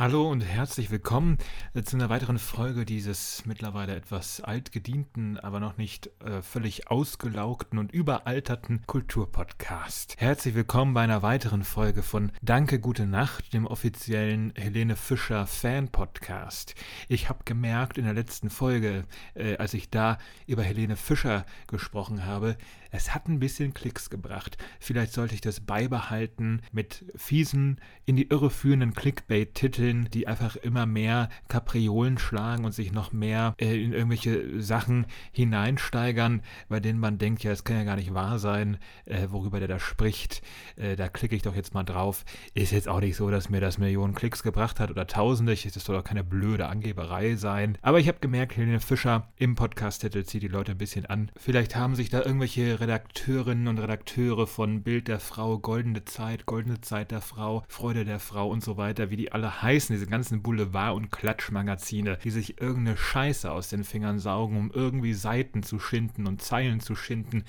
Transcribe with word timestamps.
Hallo 0.00 0.30
und 0.30 0.40
herzlich 0.40 0.90
willkommen 0.90 1.36
äh, 1.74 1.82
zu 1.82 1.94
einer 1.94 2.08
weiteren 2.08 2.38
Folge 2.38 2.86
dieses 2.86 3.44
mittlerweile 3.44 3.94
etwas 3.94 4.40
altgedienten, 4.40 5.38
aber 5.38 5.60
noch 5.60 5.76
nicht 5.76 6.08
äh, 6.24 6.40
völlig 6.40 6.90
ausgelaugten 6.90 7.78
und 7.78 7.92
überalterten 7.92 8.86
Kulturpodcast. 8.86 10.16
Herzlich 10.18 10.54
willkommen 10.54 10.94
bei 10.94 11.02
einer 11.02 11.20
weiteren 11.20 11.64
Folge 11.64 12.02
von 12.02 12.32
Danke, 12.40 12.80
gute 12.80 13.04
Nacht, 13.04 13.52
dem 13.52 13.66
offiziellen 13.66 14.54
Helene 14.56 14.96
Fischer 14.96 15.46
Fan 15.46 15.88
Podcast. 15.88 16.74
Ich 17.08 17.28
habe 17.28 17.40
gemerkt 17.44 17.98
in 17.98 18.04
der 18.04 18.14
letzten 18.14 18.48
Folge, 18.48 19.04
äh, 19.34 19.58
als 19.58 19.74
ich 19.74 19.90
da 19.90 20.16
über 20.46 20.62
Helene 20.62 20.96
Fischer 20.96 21.44
gesprochen 21.66 22.24
habe, 22.24 22.56
es 22.90 23.14
hat 23.14 23.28
ein 23.28 23.38
bisschen 23.38 23.74
Klicks 23.74 24.10
gebracht. 24.10 24.58
Vielleicht 24.78 25.12
sollte 25.12 25.34
ich 25.34 25.40
das 25.40 25.60
beibehalten 25.60 26.62
mit 26.72 27.04
fiesen, 27.16 27.80
in 28.04 28.16
die 28.16 28.28
Irre 28.28 28.50
führenden 28.50 28.94
Clickbait-Titeln, 28.94 30.08
die 30.12 30.26
einfach 30.26 30.56
immer 30.56 30.86
mehr 30.86 31.28
Kapriolen 31.48 32.18
schlagen 32.18 32.64
und 32.64 32.72
sich 32.72 32.92
noch 32.92 33.12
mehr 33.12 33.54
äh, 33.58 33.82
in 33.82 33.92
irgendwelche 33.92 34.60
Sachen 34.60 35.06
hineinsteigern, 35.32 36.42
bei 36.68 36.80
denen 36.80 36.98
man 36.98 37.18
denkt, 37.18 37.44
ja, 37.44 37.52
es 37.52 37.64
kann 37.64 37.76
ja 37.76 37.84
gar 37.84 37.96
nicht 37.96 38.14
wahr 38.14 38.38
sein, 38.38 38.78
äh, 39.04 39.28
worüber 39.30 39.58
der 39.58 39.68
da 39.68 39.78
spricht. 39.78 40.42
Äh, 40.76 40.96
da 40.96 41.08
klicke 41.08 41.36
ich 41.36 41.42
doch 41.42 41.54
jetzt 41.54 41.74
mal 41.74 41.84
drauf. 41.84 42.24
Ist 42.54 42.72
jetzt 42.72 42.88
auch 42.88 43.00
nicht 43.00 43.16
so, 43.16 43.30
dass 43.30 43.48
mir 43.48 43.60
das 43.60 43.78
Millionen 43.78 44.14
Klicks 44.14 44.42
gebracht 44.42 44.80
hat 44.80 44.90
oder 44.90 45.06
Tausende. 45.06 45.54
Das 45.54 45.84
soll 45.84 45.96
doch 45.96 46.04
keine 46.04 46.24
blöde 46.24 46.66
Angeberei 46.68 47.36
sein. 47.36 47.78
Aber 47.82 47.98
ich 48.00 48.08
habe 48.08 48.18
gemerkt, 48.20 48.56
Helene 48.56 48.80
Fischer 48.80 49.28
im 49.36 49.54
Podcast-Titel 49.54 50.24
zieht 50.24 50.42
die 50.42 50.48
Leute 50.48 50.72
ein 50.72 50.78
bisschen 50.78 51.06
an. 51.06 51.30
Vielleicht 51.36 51.76
haben 51.76 51.94
sich 51.94 52.08
da 52.08 52.22
irgendwelche 52.22 52.79
Redakteurinnen 52.80 53.68
und 53.68 53.78
Redakteure 53.78 54.46
von 54.46 54.82
Bild 54.82 55.08
der 55.08 55.20
Frau, 55.20 55.58
Goldene 55.58 56.04
Zeit, 56.06 56.46
Goldene 56.46 56.80
Zeit 56.80 57.10
der 57.10 57.20
Frau, 57.20 57.62
Freude 57.68 58.06
der 58.06 58.18
Frau 58.18 58.48
und 58.48 58.64
so 58.64 58.78
weiter, 58.78 59.10
wie 59.10 59.16
die 59.16 59.32
alle 59.32 59.62
heißen, 59.62 59.94
diese 59.94 60.06
ganzen 60.06 60.42
Boulevard- 60.42 60.96
und 60.96 61.12
Klatschmagazine, 61.12 62.18
die 62.24 62.30
sich 62.30 62.60
irgendeine 62.60 62.96
Scheiße 62.96 63.50
aus 63.52 63.68
den 63.68 63.84
Fingern 63.84 64.18
saugen, 64.18 64.56
um 64.56 64.70
irgendwie 64.72 65.12
Seiten 65.12 65.62
zu 65.62 65.78
schinden 65.78 66.26
und 66.26 66.40
Zeilen 66.40 66.80
zu 66.80 66.94
schinden. 66.94 67.44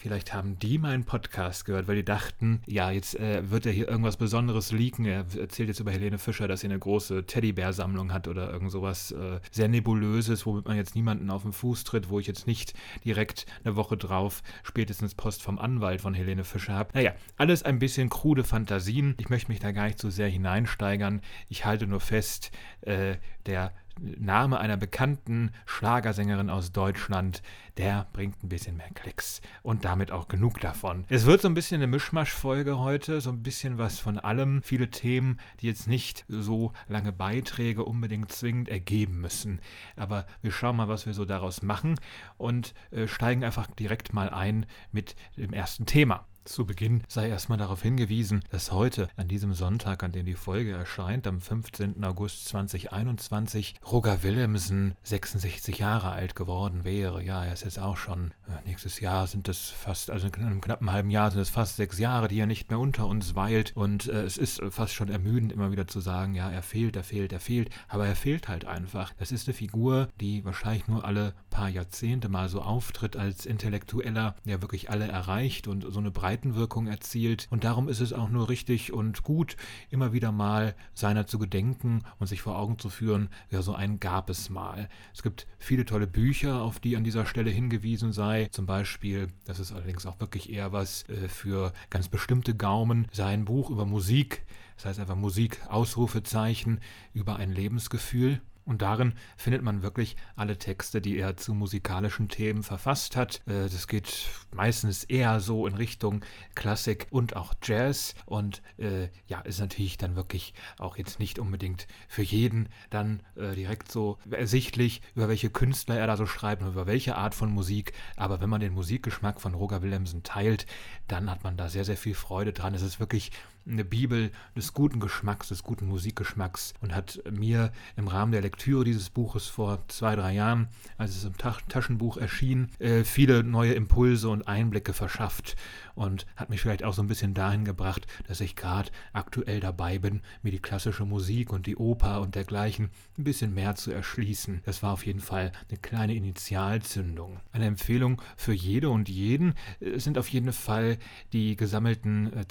Vielleicht 0.00 0.32
haben 0.32 0.58
die 0.58 0.78
meinen 0.78 1.04
Podcast 1.04 1.66
gehört, 1.66 1.86
weil 1.86 1.96
die 1.96 2.06
dachten, 2.06 2.62
ja, 2.66 2.90
jetzt 2.90 3.20
äh, 3.20 3.50
wird 3.50 3.66
er 3.66 3.72
hier 3.72 3.86
irgendwas 3.86 4.16
Besonderes 4.16 4.72
leaken. 4.72 5.04
Er 5.04 5.26
erzählt 5.38 5.68
jetzt 5.68 5.80
über 5.80 5.90
Helene 5.90 6.16
Fischer, 6.16 6.48
dass 6.48 6.60
sie 6.60 6.68
eine 6.68 6.78
große 6.78 7.26
Teddybär-Sammlung 7.26 8.10
hat 8.10 8.26
oder 8.26 8.50
irgend 8.50 8.70
sowas 8.70 9.12
äh, 9.12 9.40
sehr 9.50 9.68
Nebulöses, 9.68 10.46
womit 10.46 10.64
man 10.64 10.78
jetzt 10.78 10.94
niemanden 10.94 11.28
auf 11.28 11.42
den 11.42 11.52
Fuß 11.52 11.84
tritt, 11.84 12.08
wo 12.08 12.18
ich 12.18 12.26
jetzt 12.26 12.46
nicht 12.46 12.72
direkt 13.04 13.44
eine 13.62 13.76
Woche 13.76 13.98
drauf 13.98 14.42
spätestens 14.62 15.14
Post 15.14 15.42
vom 15.42 15.58
Anwalt 15.58 16.00
von 16.00 16.14
Helene 16.14 16.44
Fischer 16.44 16.72
habe. 16.72 16.92
Naja, 16.94 17.12
alles 17.36 17.62
ein 17.62 17.78
bisschen 17.78 18.08
krude 18.08 18.42
Fantasien. 18.42 19.16
Ich 19.18 19.28
möchte 19.28 19.52
mich 19.52 19.60
da 19.60 19.70
gar 19.70 19.84
nicht 19.84 19.98
so 19.98 20.08
sehr 20.08 20.28
hineinsteigern. 20.28 21.20
Ich 21.50 21.66
halte 21.66 21.86
nur 21.86 22.00
fest, 22.00 22.52
äh, 22.80 23.16
der 23.44 23.74
Name 23.98 24.58
einer 24.58 24.76
bekannten 24.76 25.50
Schlagersängerin 25.66 26.50
aus 26.50 26.72
Deutschland, 26.72 27.42
der 27.76 28.06
bringt 28.12 28.42
ein 28.42 28.48
bisschen 28.48 28.76
mehr 28.76 28.90
Klicks 28.94 29.40
und 29.62 29.84
damit 29.84 30.10
auch 30.10 30.28
genug 30.28 30.60
davon. 30.60 31.04
Es 31.08 31.26
wird 31.26 31.40
so 31.40 31.48
ein 31.48 31.54
bisschen 31.54 31.76
eine 31.76 31.86
Mischmasch-Folge 31.86 32.78
heute, 32.78 33.20
so 33.20 33.30
ein 33.30 33.42
bisschen 33.42 33.78
was 33.78 33.98
von 33.98 34.18
allem. 34.18 34.62
Viele 34.62 34.90
Themen, 34.90 35.38
die 35.60 35.66
jetzt 35.66 35.86
nicht 35.86 36.24
so 36.28 36.72
lange 36.88 37.12
Beiträge 37.12 37.84
unbedingt 37.84 38.32
zwingend 38.32 38.68
ergeben 38.68 39.20
müssen. 39.20 39.60
Aber 39.96 40.26
wir 40.42 40.52
schauen 40.52 40.76
mal, 40.76 40.88
was 40.88 41.06
wir 41.06 41.14
so 41.14 41.24
daraus 41.24 41.62
machen 41.62 41.98
und 42.38 42.74
äh, 42.90 43.06
steigen 43.06 43.44
einfach 43.44 43.66
direkt 43.66 44.12
mal 44.12 44.30
ein 44.30 44.66
mit 44.92 45.16
dem 45.36 45.52
ersten 45.52 45.86
Thema. 45.86 46.26
Zu 46.44 46.64
Beginn 46.64 47.02
sei 47.06 47.28
erstmal 47.28 47.58
darauf 47.58 47.82
hingewiesen, 47.82 48.42
dass 48.50 48.72
heute, 48.72 49.08
an 49.16 49.28
diesem 49.28 49.52
Sonntag, 49.52 50.02
an 50.02 50.12
dem 50.12 50.24
die 50.24 50.34
Folge 50.34 50.72
erscheint, 50.72 51.26
am 51.26 51.40
15. 51.40 52.02
August 52.02 52.46
2021, 52.48 53.74
Roger 53.90 54.22
Willemsen 54.22 54.94
66 55.02 55.78
Jahre 55.78 56.12
alt 56.12 56.34
geworden 56.34 56.84
wäre. 56.84 57.22
Ja, 57.22 57.44
er 57.44 57.52
ist 57.52 57.64
jetzt 57.64 57.78
auch 57.78 57.98
schon, 57.98 58.32
äh, 58.48 58.66
nächstes 58.66 59.00
Jahr 59.00 59.26
sind 59.26 59.48
es 59.48 59.68
fast, 59.68 60.10
also 60.10 60.28
in 60.28 60.34
einem 60.44 60.60
knappen 60.60 60.90
halben 60.90 61.10
Jahr 61.10 61.30
sind 61.30 61.40
es 61.40 61.50
fast 61.50 61.76
sechs 61.76 61.98
Jahre, 61.98 62.28
die 62.28 62.40
er 62.40 62.46
nicht 62.46 62.70
mehr 62.70 62.78
unter 62.78 63.06
uns 63.06 63.34
weilt. 63.34 63.76
Und 63.76 64.08
äh, 64.08 64.22
es 64.22 64.38
ist 64.38 64.62
fast 64.70 64.94
schon 64.94 65.10
ermüdend, 65.10 65.52
immer 65.52 65.70
wieder 65.72 65.86
zu 65.86 66.00
sagen, 66.00 66.34
ja, 66.34 66.50
er 66.50 66.62
fehlt, 66.62 66.96
er 66.96 67.04
fehlt, 67.04 67.32
er 67.32 67.40
fehlt. 67.40 67.70
Aber 67.86 68.06
er 68.06 68.16
fehlt 68.16 68.48
halt 68.48 68.64
einfach. 68.64 69.12
Das 69.18 69.30
ist 69.30 69.46
eine 69.46 69.54
Figur, 69.54 70.08
die 70.20 70.44
wahrscheinlich 70.44 70.88
nur 70.88 71.04
alle 71.04 71.34
paar 71.50 71.68
Jahrzehnte 71.68 72.28
mal 72.28 72.48
so 72.48 72.62
auftritt 72.62 73.16
als 73.16 73.44
Intellektueller, 73.44 74.34
der 74.46 74.62
wirklich 74.62 74.90
alle 74.90 75.06
erreicht 75.06 75.68
und 75.68 75.84
so 75.88 75.98
eine 76.00 76.10
breite 76.10 76.29
Breitenwirkung 76.30 76.86
erzielt. 76.86 77.48
Und 77.50 77.64
darum 77.64 77.88
ist 77.88 77.98
es 77.98 78.12
auch 78.12 78.28
nur 78.28 78.48
richtig 78.48 78.92
und 78.92 79.24
gut, 79.24 79.56
immer 79.90 80.12
wieder 80.12 80.30
mal 80.30 80.76
seiner 80.94 81.26
zu 81.26 81.40
gedenken 81.40 82.04
und 82.20 82.28
sich 82.28 82.40
vor 82.40 82.56
Augen 82.56 82.78
zu 82.78 82.88
führen, 82.88 83.30
ja, 83.50 83.62
so 83.62 83.74
einen 83.74 83.98
gab 83.98 84.30
es 84.30 84.48
mal. 84.48 84.88
Es 85.12 85.24
gibt 85.24 85.48
viele 85.58 85.84
tolle 85.84 86.06
Bücher, 86.06 86.62
auf 86.62 86.78
die 86.78 86.96
an 86.96 87.02
dieser 87.02 87.26
Stelle 87.26 87.50
hingewiesen 87.50 88.12
sei. 88.12 88.46
Zum 88.52 88.64
Beispiel, 88.64 89.26
das 89.44 89.58
ist 89.58 89.72
allerdings 89.72 90.06
auch 90.06 90.20
wirklich 90.20 90.52
eher 90.52 90.70
was 90.70 91.02
äh, 91.08 91.26
für 91.26 91.72
ganz 91.90 92.08
bestimmte 92.08 92.54
Gaumen, 92.54 93.08
sein 93.10 93.44
Buch 93.44 93.68
über 93.68 93.84
Musik. 93.84 94.44
Das 94.76 94.84
heißt 94.84 95.00
einfach 95.00 95.16
Musik, 95.16 95.58
Ausrufezeichen 95.68 96.78
über 97.12 97.36
ein 97.36 97.50
Lebensgefühl. 97.50 98.40
Und 98.70 98.82
darin 98.82 99.14
findet 99.36 99.62
man 99.62 99.82
wirklich 99.82 100.14
alle 100.36 100.56
Texte, 100.56 101.00
die 101.00 101.18
er 101.18 101.36
zu 101.36 101.54
musikalischen 101.54 102.28
Themen 102.28 102.62
verfasst 102.62 103.16
hat. 103.16 103.42
Äh, 103.48 103.68
das 103.68 103.88
geht 103.88 104.28
meistens 104.54 105.02
eher 105.02 105.40
so 105.40 105.66
in 105.66 105.74
Richtung 105.74 106.24
Klassik 106.54 107.08
und 107.10 107.34
auch 107.34 107.52
Jazz. 107.64 108.14
Und 108.26 108.62
äh, 108.78 109.08
ja, 109.26 109.40
ist 109.40 109.58
natürlich 109.58 109.98
dann 109.98 110.14
wirklich 110.14 110.54
auch 110.78 110.96
jetzt 110.96 111.18
nicht 111.18 111.40
unbedingt 111.40 111.88
für 112.06 112.22
jeden 112.22 112.68
dann 112.90 113.24
äh, 113.34 113.56
direkt 113.56 113.90
so 113.90 114.18
ersichtlich, 114.30 115.02
über 115.16 115.28
welche 115.28 115.50
Künstler 115.50 115.98
er 115.98 116.06
da 116.06 116.16
so 116.16 116.26
schreibt 116.26 116.62
und 116.62 116.68
über 116.68 116.86
welche 116.86 117.16
Art 117.16 117.34
von 117.34 117.50
Musik. 117.50 117.92
Aber 118.14 118.40
wenn 118.40 118.50
man 118.50 118.60
den 118.60 118.74
Musikgeschmack 118.74 119.40
von 119.40 119.54
Roger 119.54 119.82
Willemsen 119.82 120.22
teilt, 120.22 120.66
dann 121.08 121.28
hat 121.28 121.42
man 121.42 121.56
da 121.56 121.68
sehr, 121.68 121.84
sehr 121.84 121.96
viel 121.96 122.14
Freude 122.14 122.52
dran. 122.52 122.74
Es 122.74 122.82
ist 122.82 123.00
wirklich 123.00 123.32
eine 123.72 123.84
Bibel 123.84 124.30
des 124.56 124.72
guten 124.72 125.00
Geschmacks, 125.00 125.48
des 125.48 125.62
guten 125.62 125.86
Musikgeschmacks 125.86 126.74
und 126.80 126.94
hat 126.94 127.22
mir 127.30 127.72
im 127.96 128.08
Rahmen 128.08 128.32
der 128.32 128.42
Lektüre 128.42 128.84
dieses 128.84 129.10
Buches 129.10 129.46
vor 129.46 129.84
zwei, 129.88 130.16
drei 130.16 130.34
Jahren, 130.34 130.68
als 130.98 131.16
es 131.16 131.24
im 131.24 131.36
Taschenbuch 131.36 132.16
erschien, 132.16 132.70
äh, 132.78 133.04
viele 133.04 133.44
neue 133.44 133.72
Impulse 133.72 134.28
und 134.28 134.46
Einblicke 134.46 134.92
verschafft 134.92 135.56
und 135.94 136.26
hat 136.36 136.50
mich 136.50 136.60
vielleicht 136.60 136.84
auch 136.84 136.94
so 136.94 137.02
ein 137.02 137.08
bisschen 137.08 137.34
dahin 137.34 137.64
gebracht, 137.64 138.06
dass 138.26 138.40
ich 138.40 138.56
gerade 138.56 138.90
aktuell 139.12 139.60
dabei 139.60 139.98
bin, 139.98 140.22
mir 140.42 140.50
die 140.50 140.58
klassische 140.58 141.04
Musik 141.04 141.52
und 141.52 141.66
die 141.66 141.76
Oper 141.76 142.20
und 142.20 142.34
dergleichen 142.34 142.90
ein 143.18 143.24
bisschen 143.24 143.54
mehr 143.54 143.74
zu 143.74 143.92
erschließen. 143.92 144.62
Das 144.64 144.82
war 144.82 144.92
auf 144.92 145.04
jeden 145.04 145.20
Fall 145.20 145.52
eine 145.68 145.78
kleine 145.78 146.14
Initialzündung. 146.14 147.40
Eine 147.52 147.66
Empfehlung 147.66 148.22
für 148.36 148.52
jede 148.52 148.90
und 148.90 149.08
jeden 149.08 149.54
äh, 149.80 149.98
sind 149.98 150.18
auf 150.18 150.28
jeden 150.28 150.52
Fall 150.52 150.98
die 151.32 151.56
gesammelten 151.56 152.32
äh, 152.32 152.48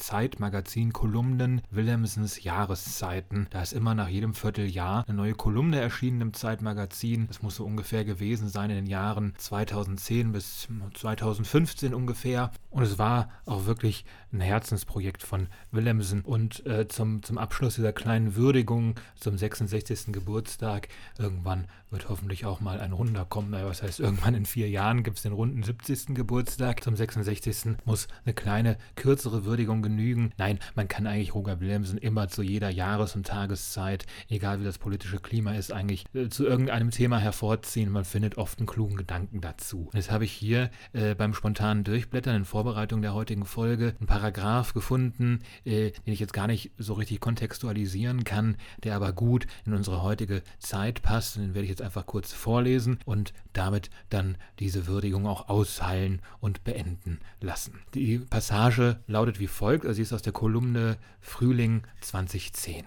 Zeitmagazin-Kolumnen 1.10 1.62
Willemsens 1.72 2.44
Jahreszeiten. 2.44 3.48
Da 3.50 3.62
ist 3.62 3.74
immer 3.74 3.96
nach 3.96 4.08
jedem 4.08 4.36
Vierteljahr 4.36 5.06
eine 5.08 5.18
neue 5.18 5.34
Kolumne 5.34 5.80
erschienen 5.80 6.22
im 6.22 6.34
Zeitmagazin. 6.34 7.28
Das 7.28 7.42
muss 7.42 7.56
so 7.56 7.66
ungefähr 7.66 8.06
gewesen 8.06 8.48
sein 8.48 8.70
in 8.70 8.76
den 8.76 8.86
Jahren 8.86 9.34
2010 9.38 10.32
bis 10.32 10.68
2015 10.94 11.94
ungefähr. 11.94 12.52
Und 12.70 12.84
es 12.84 13.00
war 13.00 13.30
auch 13.46 13.66
wirklich 13.66 14.06
ein 14.32 14.42
Herzensprojekt 14.42 15.24
von 15.24 15.48
Willemsen. 15.72 16.22
Und 16.22 16.66
äh, 16.66 16.88
zum, 16.88 17.24
zum 17.24 17.38
Abschluss 17.38 17.76
dieser 17.76 17.94
kleinen 17.94 18.36
Würdigung 18.36 18.96
zum 19.16 19.38
66. 19.38 20.12
Geburtstag, 20.12 20.90
irgendwann 21.18 21.66
wird 21.92 22.10
hoffentlich 22.10 22.46
auch 22.46 22.60
mal 22.60 22.80
ein 22.80 22.94
Runder 22.94 23.26
kommen. 23.26 23.52
Was 23.52 23.82
heißt, 23.82 24.00
irgendwann 24.00 24.36
in 24.36 24.46
vier 24.46 24.70
Jahren 24.70 25.04
gibt 25.04 25.18
es 25.18 25.24
den 25.24 25.34
runden 25.34 25.64
70. 25.64 26.16
Geburtstag. 26.16 26.84
Zum 26.84 26.96
66. 26.96 27.78
muss 27.86 28.08
eine 28.26 28.34
kleine, 28.34 28.78
kürzere 28.96 29.46
Würdigung 29.46 29.82
genügen. 29.82 30.32
Nein, 30.38 30.60
man 30.76 30.88
kann 30.88 31.08
eigentlich 31.08 31.34
Roger 31.34 31.60
Willemsen 31.60 31.98
immer 31.98 32.28
zu 32.28 32.44
jeder 32.44 32.70
Jahres- 32.70 33.16
und 33.16 33.26
Tageszeit, 33.26 34.06
egal 34.30 34.60
wie 34.60 34.66
das 34.66 34.78
politische 34.78 35.20
Klima 35.20 35.54
ist, 35.54 35.72
eigentlich 35.72 36.06
äh, 36.14 36.30
zu 36.30 36.46
irgendeinem 36.46 36.92
Thema 36.92 37.18
hervorziehen. 37.18 37.92
Man 37.92 38.06
findet 38.06 38.38
oft 38.38 38.60
einen 38.60 38.68
klugen 38.68 38.98
Gedanken 38.98 39.42
dazu. 39.42 39.90
Jetzt 39.94 40.12
habe 40.12 40.26
ich 40.26 40.32
hier 40.32 40.70
äh, 40.94 41.16
beim 41.16 41.34
spontanen 41.34 41.84
Durchblättern 41.84 42.36
in 42.36 42.46
Vorbereitung 42.46 43.02
der 43.02 43.14
heutigen 43.14 43.46
Folge 43.46 43.96
ein 44.00 44.06
Paragraph 44.20 44.74
gefunden, 44.74 45.40
äh, 45.64 45.92
den 45.92 46.14
ich 46.14 46.20
jetzt 46.20 46.34
gar 46.34 46.48
nicht 46.48 46.72
so 46.78 46.94
richtig 46.94 47.22
kontextualisieren 47.22 48.26
kann, 48.26 48.58
der 48.84 48.98
aber 48.98 49.14
gut 49.14 49.48
in 49.66 49.74
unsere 49.74 50.04
heutige 50.04 50.44
Zeit 50.60 51.02
passt. 51.02 51.38
Den 51.38 51.54
werde 51.54 51.64
ich 51.64 51.70
jetzt 51.70 51.82
einfach 51.82 52.06
kurz 52.06 52.34
vorlesen 52.34 53.00
und 53.06 53.34
damit 53.54 53.90
dann 54.10 54.38
diese 54.60 54.88
Würdigung 54.88 55.26
auch 55.26 55.48
ausheilen 55.48 56.22
und 56.42 56.66
beenden 56.66 57.20
lassen. 57.40 57.80
Die 57.94 58.20
Passage 58.20 59.00
lautet 59.08 59.40
wie 59.40 59.48
folgt, 59.48 59.86
also 59.86 59.96
sie 59.96 60.02
ist 60.02 60.12
aus 60.12 60.22
der 60.22 60.34
Kolumne 60.34 60.98
Frühling 61.22 61.84
2010. 62.02 62.84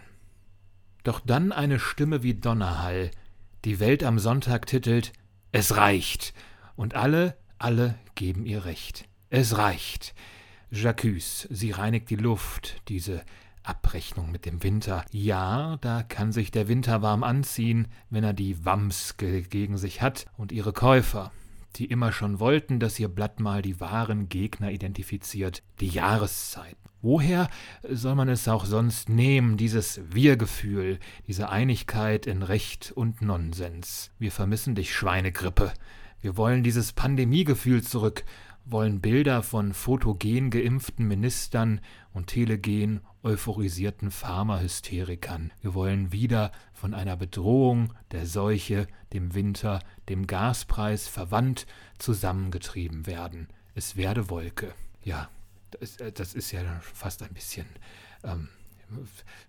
Doch 1.02 1.20
dann 1.20 1.50
eine 1.50 1.78
Stimme 1.78 2.22
wie 2.22 2.34
Donnerhall, 2.34 3.10
die 3.64 3.80
Welt 3.80 4.04
am 4.04 4.18
Sonntag 4.18 4.66
titelt 4.66 5.14
Es 5.50 5.76
reicht, 5.76 6.34
und 6.76 6.94
alle, 6.94 7.38
alle 7.58 7.94
geben 8.16 8.44
ihr 8.44 8.66
Recht. 8.66 9.06
Es 9.30 9.56
reicht. 9.56 10.14
J'accuse, 10.72 11.46
sie 11.50 11.70
reinigt 11.70 12.10
die 12.10 12.16
Luft, 12.16 12.80
diese 12.88 13.22
Abrechnung 13.62 14.32
mit 14.32 14.46
dem 14.46 14.62
Winter. 14.62 15.04
Ja, 15.12 15.76
da 15.82 16.02
kann 16.02 16.32
sich 16.32 16.50
der 16.50 16.66
Winter 16.66 17.02
warm 17.02 17.22
anziehen, 17.22 17.88
wenn 18.10 18.24
er 18.24 18.32
die 18.32 18.64
Wams 18.64 19.16
gegen 19.18 19.76
sich 19.76 20.02
hat 20.02 20.26
und 20.36 20.50
ihre 20.50 20.72
Käufer 20.72 21.30
die 21.76 21.86
immer 21.86 22.12
schon 22.12 22.40
wollten, 22.40 22.80
dass 22.80 22.98
ihr 22.98 23.08
Blatt 23.08 23.40
mal 23.40 23.62
die 23.62 23.80
wahren 23.80 24.28
Gegner 24.28 24.70
identifiziert, 24.70 25.62
die 25.80 25.88
Jahreszeiten. 25.88 26.76
Woher 27.00 27.48
soll 27.88 28.14
man 28.14 28.28
es 28.28 28.46
auch 28.46 28.64
sonst 28.64 29.08
nehmen, 29.08 29.56
dieses 29.56 30.00
Wir-Gefühl, 30.10 31.00
diese 31.26 31.48
Einigkeit 31.48 32.26
in 32.26 32.42
Recht 32.42 32.92
und 32.94 33.22
Nonsens? 33.22 34.12
Wir 34.18 34.30
vermissen 34.30 34.74
dich, 34.74 34.94
Schweinegrippe. 34.94 35.72
Wir 36.20 36.36
wollen 36.36 36.62
dieses 36.62 36.92
Pandemiegefühl 36.92 37.82
zurück, 37.82 38.24
wollen 38.64 39.00
Bilder 39.00 39.42
von 39.42 39.74
fotogen 39.74 40.50
geimpften 40.50 41.06
Ministern 41.06 41.80
und 42.12 42.28
telegen 42.28 43.00
euphorisierten 43.22 44.10
Pharmahysterikern. 44.10 45.52
Wir 45.60 45.74
wollen 45.74 46.12
wieder 46.12 46.52
von 46.72 46.94
einer 46.94 47.16
Bedrohung 47.16 47.94
der 48.10 48.26
Seuche, 48.26 48.86
dem 49.12 49.34
Winter, 49.34 49.80
dem 50.08 50.26
Gaspreis 50.26 51.08
verwandt 51.08 51.66
zusammengetrieben 51.98 53.06
werden. 53.06 53.48
Es 53.74 53.96
werde 53.96 54.28
Wolke. 54.30 54.74
Ja, 55.02 55.28
das, 55.70 55.96
äh, 55.96 56.12
das 56.12 56.34
ist 56.34 56.52
ja 56.52 56.62
fast 56.80 57.22
ein 57.22 57.32
bisschen 57.32 57.66
ähm, 58.24 58.48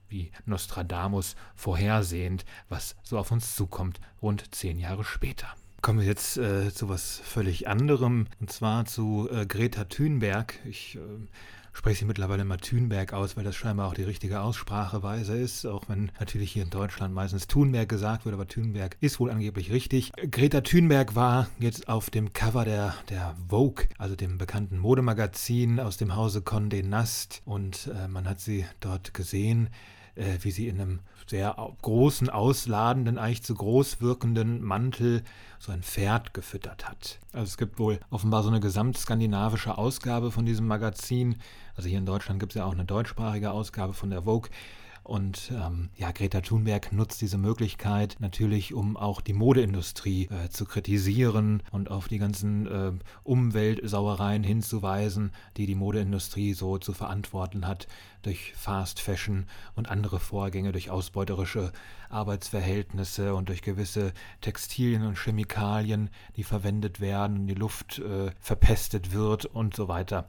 wie 0.07 0.31
Nostradamus 0.45 1.35
vorhersehend, 1.55 2.45
was 2.69 2.95
so 3.03 3.17
auf 3.17 3.31
uns 3.31 3.55
zukommt, 3.55 3.99
rund 4.21 4.55
zehn 4.55 4.79
Jahre 4.79 5.03
später. 5.03 5.53
Kommen 5.83 5.99
wir 5.99 6.05
jetzt 6.05 6.37
äh, 6.37 6.73
zu 6.73 6.87
was 6.87 7.19
völlig 7.25 7.67
anderem, 7.67 8.27
und 8.39 8.49
zwar 8.49 8.85
zu 8.85 9.27
äh, 9.29 9.45
Greta 9.45 9.83
Thunberg. 9.83 10.57
Ich 10.63 10.95
äh, 10.95 10.99
spreche 11.73 11.99
sie 11.99 12.05
mittlerweile 12.05 12.43
immer 12.43 12.57
Thunberg 12.57 13.11
aus, 13.11 13.35
weil 13.35 13.43
das 13.43 13.57
scheinbar 13.57 13.89
auch 13.89 13.93
die 13.93 14.03
richtige 14.03 14.39
Ausspracheweise 14.39 15.35
ist, 15.35 15.65
auch 15.65 15.89
wenn 15.89 16.09
natürlich 16.21 16.53
hier 16.53 16.63
in 16.63 16.69
Deutschland 16.69 17.13
meistens 17.13 17.47
Thunberg 17.47 17.89
gesagt 17.89 18.23
wird, 18.23 18.33
aber 18.33 18.47
Thunberg 18.47 18.95
ist 19.01 19.19
wohl 19.19 19.29
angeblich 19.29 19.73
richtig. 19.73 20.13
Greta 20.31 20.61
Thunberg 20.61 21.15
war 21.15 21.49
jetzt 21.59 21.89
auf 21.89 22.09
dem 22.09 22.31
Cover 22.31 22.63
der, 22.63 22.95
der 23.09 23.35
Vogue, 23.49 23.83
also 23.97 24.15
dem 24.15 24.37
bekannten 24.37 24.77
Modemagazin 24.77 25.81
aus 25.81 25.97
dem 25.97 26.15
Hause 26.15 26.39
Condé 26.39 26.81
Nast 26.81 27.41
und 27.43 27.91
äh, 27.93 28.07
man 28.07 28.29
hat 28.29 28.39
sie 28.39 28.65
dort 28.79 29.13
gesehen 29.13 29.69
äh, 30.15 30.37
wie 30.41 30.51
sie 30.51 30.67
in 30.67 30.79
einem 30.79 30.99
sehr 31.27 31.55
großen, 31.81 32.29
ausladenden, 32.29 33.17
eigentlich 33.17 33.43
zu 33.43 33.55
groß 33.55 34.01
wirkenden 34.01 34.61
Mantel 34.61 35.23
so 35.59 35.71
ein 35.71 35.83
Pferd 35.83 36.33
gefüttert 36.33 36.87
hat. 36.87 37.19
Also 37.31 37.45
es 37.45 37.57
gibt 37.57 37.79
wohl 37.79 37.99
offenbar 38.09 38.43
so 38.43 38.49
eine 38.49 38.59
gesamtskandinavische 38.59 39.77
Ausgabe 39.77 40.31
von 40.31 40.45
diesem 40.45 40.67
Magazin. 40.67 41.37
Also 41.75 41.89
hier 41.89 41.99
in 41.99 42.05
Deutschland 42.05 42.39
gibt 42.39 42.51
es 42.51 42.57
ja 42.57 42.65
auch 42.65 42.73
eine 42.73 42.85
deutschsprachige 42.85 43.51
Ausgabe 43.51 43.93
von 43.93 44.09
der 44.09 44.23
Vogue. 44.23 44.49
Und 45.03 45.51
ähm, 45.53 45.89
ja, 45.97 46.11
Greta 46.11 46.39
Thunberg 46.39 46.93
nutzt 46.93 47.19
diese 47.21 47.37
Möglichkeit 47.37 48.15
natürlich, 48.19 48.73
um 48.73 48.95
auch 48.95 49.19
die 49.19 49.33
Modeindustrie 49.33 50.29
äh, 50.29 50.49
zu 50.49 50.65
kritisieren 50.65 51.61
und 51.71 51.91
auf 51.91 52.07
die 52.07 52.19
ganzen 52.19 52.67
äh, 52.67 52.91
Umweltsauereien 53.23 54.43
hinzuweisen, 54.43 55.31
die 55.57 55.65
die 55.65 55.75
Modeindustrie 55.75 56.53
so 56.53 56.77
zu 56.77 56.93
verantworten 56.93 57.67
hat 57.67 57.87
durch 58.21 58.53
Fast 58.55 59.01
Fashion 59.01 59.45
und 59.75 59.89
andere 59.89 60.21
Vorgänge, 60.21 60.71
durch 60.71 60.89
ausbeuterische 60.89 61.73
Arbeitsverhältnisse 62.09 63.35
und 63.35 63.49
durch 63.49 63.61
gewisse 63.61 64.13
Textilien 64.39 65.05
und 65.05 65.17
Chemikalien, 65.17 66.09
die 66.37 66.43
verwendet 66.43 67.01
werden 67.01 67.47
die 67.47 67.55
Luft 67.55 67.99
äh, 67.99 68.31
verpestet 68.39 69.11
wird 69.11 69.45
und 69.45 69.75
so 69.75 69.89
weiter. 69.89 70.27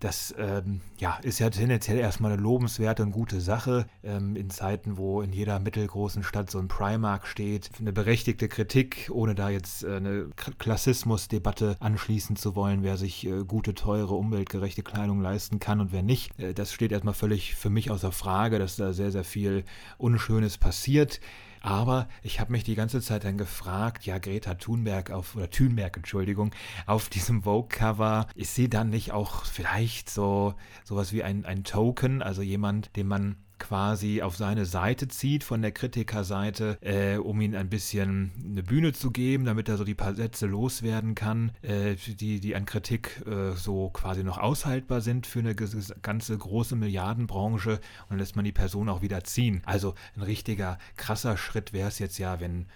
Das 0.00 0.34
ähm, 0.38 0.80
ja, 0.96 1.18
ist 1.22 1.40
ja 1.40 1.50
tendenziell 1.50 1.98
erstmal 1.98 2.32
eine 2.32 2.40
lobenswerte 2.40 3.02
und 3.02 3.12
gute 3.12 3.38
Sache. 3.42 3.86
Ähm, 4.02 4.34
in 4.34 4.48
Zeiten, 4.48 4.96
wo 4.96 5.20
in 5.20 5.30
jeder 5.30 5.58
mittelgroßen 5.58 6.22
Stadt 6.22 6.50
so 6.50 6.58
ein 6.58 6.68
Primark 6.68 7.26
steht, 7.26 7.70
eine 7.78 7.92
berechtigte 7.92 8.48
Kritik, 8.48 9.10
ohne 9.12 9.34
da 9.34 9.50
jetzt 9.50 9.84
äh, 9.84 9.96
eine 9.96 10.30
Klassismusdebatte 10.58 11.76
anschließen 11.80 12.36
zu 12.36 12.56
wollen, 12.56 12.82
wer 12.82 12.96
sich 12.96 13.26
äh, 13.26 13.44
gute, 13.44 13.74
teure, 13.74 14.14
umweltgerechte 14.14 14.82
Kleidung 14.82 15.20
leisten 15.20 15.58
kann 15.58 15.80
und 15.80 15.92
wer 15.92 16.02
nicht. 16.02 16.38
Äh, 16.40 16.54
das 16.54 16.72
steht 16.72 16.92
erstmal 16.92 17.14
völlig 17.14 17.54
für 17.54 17.70
mich 17.70 17.90
außer 17.90 18.10
Frage, 18.10 18.58
dass 18.58 18.76
da 18.76 18.94
sehr, 18.94 19.10
sehr 19.10 19.24
viel 19.24 19.64
Unschönes 19.98 20.56
passiert. 20.56 21.20
Aber 21.60 22.08
ich 22.22 22.40
habe 22.40 22.52
mich 22.52 22.64
die 22.64 22.74
ganze 22.74 23.00
Zeit 23.02 23.24
dann 23.24 23.36
gefragt, 23.36 24.06
ja, 24.06 24.18
Greta 24.18 24.54
Thunberg 24.54 25.10
auf, 25.10 25.36
oder 25.36 25.50
Thunberg, 25.50 25.96
Entschuldigung, 25.96 26.52
auf 26.86 27.08
diesem 27.08 27.42
Vogue-Cover, 27.42 28.26
ist 28.34 28.54
sie 28.54 28.70
dann 28.70 28.88
nicht 28.88 29.12
auch 29.12 29.44
vielleicht 29.44 30.08
so 30.08 30.54
sowas 30.84 31.12
wie 31.12 31.22
ein, 31.22 31.44
ein 31.44 31.64
Token, 31.64 32.22
also 32.22 32.40
jemand, 32.42 32.96
den 32.96 33.06
man 33.06 33.36
quasi 33.60 34.22
auf 34.22 34.36
seine 34.36 34.66
Seite 34.66 35.06
zieht 35.06 35.44
von 35.44 35.62
der 35.62 35.70
Kritikerseite, 35.70 36.78
äh, 36.80 37.16
um 37.18 37.40
ihm 37.40 37.54
ein 37.54 37.68
bisschen 37.68 38.32
eine 38.44 38.64
Bühne 38.64 38.92
zu 38.92 39.12
geben, 39.12 39.44
damit 39.44 39.68
er 39.68 39.76
so 39.76 39.84
die 39.84 39.94
paar 39.94 40.14
Sätze 40.14 40.46
loswerden 40.46 41.14
kann, 41.14 41.52
äh, 41.62 41.94
die, 41.94 42.40
die 42.40 42.56
an 42.56 42.64
Kritik 42.64 43.22
äh, 43.26 43.52
so 43.52 43.90
quasi 43.90 44.24
noch 44.24 44.38
aushaltbar 44.38 45.00
sind 45.00 45.26
für 45.26 45.38
eine 45.38 45.54
ganze 45.54 46.36
große 46.36 46.74
Milliardenbranche 46.74 47.74
und 47.74 47.80
dann 48.10 48.18
lässt 48.18 48.34
man 48.34 48.44
die 48.44 48.52
Person 48.52 48.88
auch 48.88 49.02
wieder 49.02 49.22
ziehen. 49.22 49.62
Also 49.64 49.94
ein 50.16 50.22
richtiger 50.22 50.78
krasser 50.96 51.36
Schritt 51.36 51.72
wäre 51.72 51.88
es 51.88 52.00
jetzt 52.00 52.18
ja, 52.18 52.40
wenn 52.40 52.66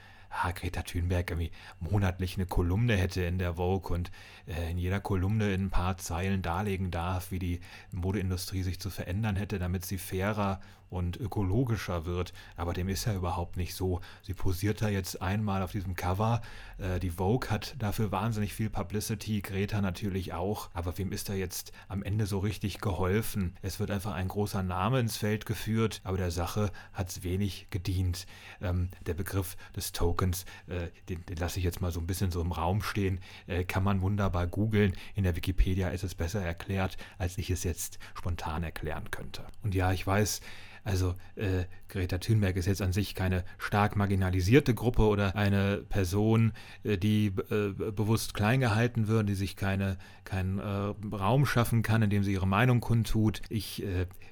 ah, 0.43 0.53
Greta 0.53 0.83
Thunberg 0.83 1.31
irgendwie 1.31 1.53
monatlich 1.81 2.37
eine 2.37 2.47
Kolumne 2.47 2.97
hätte 2.97 3.23
in 3.23 3.39
der 3.39 3.55
Vogue 3.55 3.95
und 3.95 4.11
äh, 4.47 4.71
in 4.71 4.79
jeder 4.79 5.01
Kolumne 5.01 5.53
in 5.53 5.67
ein 5.67 5.71
paar 5.71 5.97
Zeilen 5.97 6.43
darlegen 6.43 6.91
darf, 6.91 7.31
wie 7.31 7.39
die 7.39 7.61
Modeindustrie 7.93 8.63
sich 8.63 8.81
zu 8.81 8.91
verändern 8.91 9.37
hätte, 9.37 9.59
damit 9.59 9.85
sie 9.85 9.99
fairer 9.99 10.61
und 10.91 11.17
ökologischer 11.17 12.07
wird. 12.07 12.33
Aber 12.57 12.73
dem 12.73 12.89
ist 12.89 13.05
ja 13.05 13.15
überhaupt 13.15 13.57
nicht 13.57 13.75
so. 13.75 14.01
Sie 14.23 14.35
posiert 14.35 14.83
da 14.83 14.89
jetzt 14.89 15.21
einmal 15.21 15.63
auf 15.63 15.73
diesem 15.73 15.95
Cover. 15.95 16.43
Äh, 16.79 17.01
die 17.01 17.11
Vogue 17.11 17.51
hat 17.51 17.75
dafür 17.79 18.13
wahnsinnig 18.13 18.55
viel 18.55 18.71
Publicity, 18.71 19.41
Greta 19.41 19.81
natürlich 19.81 20.33
auch. 20.33 20.71
Aber 20.73 20.97
wem 20.99 21.13
ist 21.13 21.29
da 21.29 21.35
jetzt 21.35 21.73
am 21.89 22.03
Ende 22.03 22.27
so 22.27 22.39
richtig 22.39 22.81
geholfen? 22.81 23.57
Es 23.63 23.81
wird 23.81 23.91
einfach 23.91 24.15
ein 24.15 24.29
großer 24.29 24.63
Name 24.63 25.01
ins 25.01 25.17
Feld 25.17 25.47
geführt, 25.47 26.01
aber 26.05 26.17
der 26.17 26.31
Sache 26.31 26.71
hat 26.93 27.09
es 27.09 27.23
wenig 27.23 27.69
gedient. 27.71 28.27
Ähm, 28.61 28.89
der 29.07 29.15
Begriff 29.15 29.57
des 29.75 29.93
Tokens, 29.93 30.45
äh, 30.67 30.89
den, 31.09 31.25
den 31.27 31.37
lasse 31.37 31.59
ich 31.59 31.65
jetzt 31.65 31.81
mal 31.81 31.93
so 31.93 32.01
ein 32.01 32.07
bisschen 32.07 32.31
so 32.31 32.41
im 32.41 32.53
Raum 32.53 32.83
stehen, 32.83 33.21
äh, 33.47 33.65
kann 33.65 33.83
man 33.83 34.01
wunderbar 34.03 34.47
googeln. 34.47 34.95
In 35.15 35.25
der 35.25 35.37
Wikipedia 35.37 35.89
ist 35.89 36.05
es 36.05 36.15
besser 36.15 36.43
erklärt, 36.43 36.97
als 37.19 37.39
ich 37.39 37.51
es 37.51 37.65
jetzt 37.65 37.99
spontan 38.15 38.63
erklären 38.63 39.11
könnte. 39.11 39.45
Und 39.63 39.75
ja, 39.75 39.93
ich 39.93 40.07
weiß, 40.07 40.41
also 40.85 41.15
äh, 41.37 41.65
Greta 41.94 42.19
Thunberg 42.19 42.56
ist 42.56 42.67
jetzt 42.67 42.82
an 42.82 42.93
sich 42.93 43.14
keine 43.14 43.45
stark 43.57 43.95
marginalisierte 43.95 44.75
Gruppe 44.75 45.02
oder 45.02 45.37
eine 45.37 45.76
Person, 45.76 46.52
äh, 46.83 46.99
die 46.99 47.26
äh, 47.26 47.71
bewusst 47.92 48.35
klein 48.35 48.59
gehalten 48.59 49.07
wird, 49.07 49.28
die 49.28 49.37
sich 49.37 49.54
keine, 49.54 49.97
keinen 50.25 50.59
äh, 50.59 51.14
Raum 51.14 51.47
schaffen 51.47 51.83
kann, 51.83 52.02
in 52.02 52.11
dem 52.11 52.25
sie 52.25 52.33
ihre 52.33 52.49
Meinung 52.49 52.80
kundtut. 52.80 53.42
Ich 53.49 53.85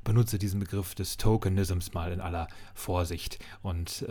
benutze 0.02 0.38
diesen 0.38 0.58
Begriff 0.58 0.94
des 0.94 1.16
Tokenisms 1.16 1.92
mal 1.92 2.10
in 2.10 2.20
aller 2.20 2.48
Vorsicht. 2.74 3.38
Und 3.62 4.04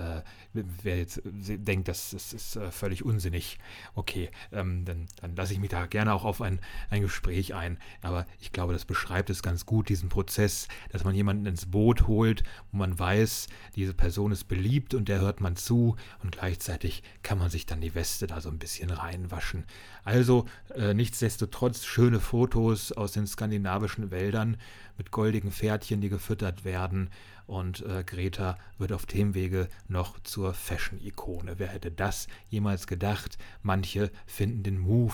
wer 0.53 0.97
jetzt 0.97 1.21
denkt, 1.25 1.87
das, 1.87 2.13
ist 2.13 2.59
völlig 2.69 3.03
unsinnig, 3.03 3.57
okay, 3.95 4.29
ähm, 4.51 4.85
dann, 4.85 5.07
dann 5.19 5.35
lasse 5.35 5.53
ich 5.53 5.59
mich 5.59 5.69
da 5.69 5.85
gerne 5.87 6.13
auch 6.13 6.23
auf 6.23 6.41
ein, 6.41 6.59
ein 6.89 7.01
Gespräch 7.01 7.53
ein. 7.55 7.77
Aber 8.01 8.25
ich 8.39 8.51
glaube, 8.51 8.73
das 8.73 8.85
beschreibt 8.85 9.29
es 9.29 9.41
ganz 9.41 9.65
gut, 9.65 9.89
diesen 9.89 10.09
Prozess, 10.09 10.67
dass 10.91 11.03
man 11.03 11.15
jemanden 11.15 11.45
ins 11.45 11.65
Boot 11.65 12.07
holt, 12.07 12.43
wo 12.71 12.77
man 12.77 12.97
weiß, 12.97 13.40
diese 13.75 13.93
Person 13.93 14.31
ist 14.31 14.47
beliebt 14.47 14.93
und 14.93 15.07
der 15.09 15.19
hört 15.21 15.41
man 15.41 15.55
zu 15.55 15.95
und 16.23 16.33
gleichzeitig 16.33 17.03
kann 17.23 17.37
man 17.37 17.49
sich 17.49 17.65
dann 17.65 17.81
die 17.81 17.95
Weste 17.95 18.27
da 18.27 18.41
so 18.41 18.49
ein 18.49 18.59
bisschen 18.59 18.89
reinwaschen. 18.89 19.65
Also 20.03 20.45
äh, 20.75 20.93
nichtsdestotrotz 20.93 21.85
schöne 21.85 22.19
Fotos 22.19 22.91
aus 22.91 23.11
den 23.11 23.27
skandinavischen 23.27 24.11
Wäldern 24.11 24.57
mit 24.97 25.11
goldigen 25.11 25.51
Pferdchen, 25.51 26.01
die 26.01 26.09
gefüttert 26.09 26.63
werden 26.63 27.09
und 27.51 27.85
äh, 27.85 28.03
Greta 28.05 28.57
wird 28.77 28.93
auf 28.93 29.05
dem 29.05 29.33
Wege 29.33 29.67
noch 29.89 30.19
zur 30.23 30.53
Fashion-Ikone. 30.53 31.55
Wer 31.57 31.67
hätte 31.67 31.91
das 31.91 32.27
jemals 32.49 32.87
gedacht? 32.87 33.37
Manche 33.61 34.09
finden 34.25 34.63
den 34.63 34.77
Move, 34.77 35.13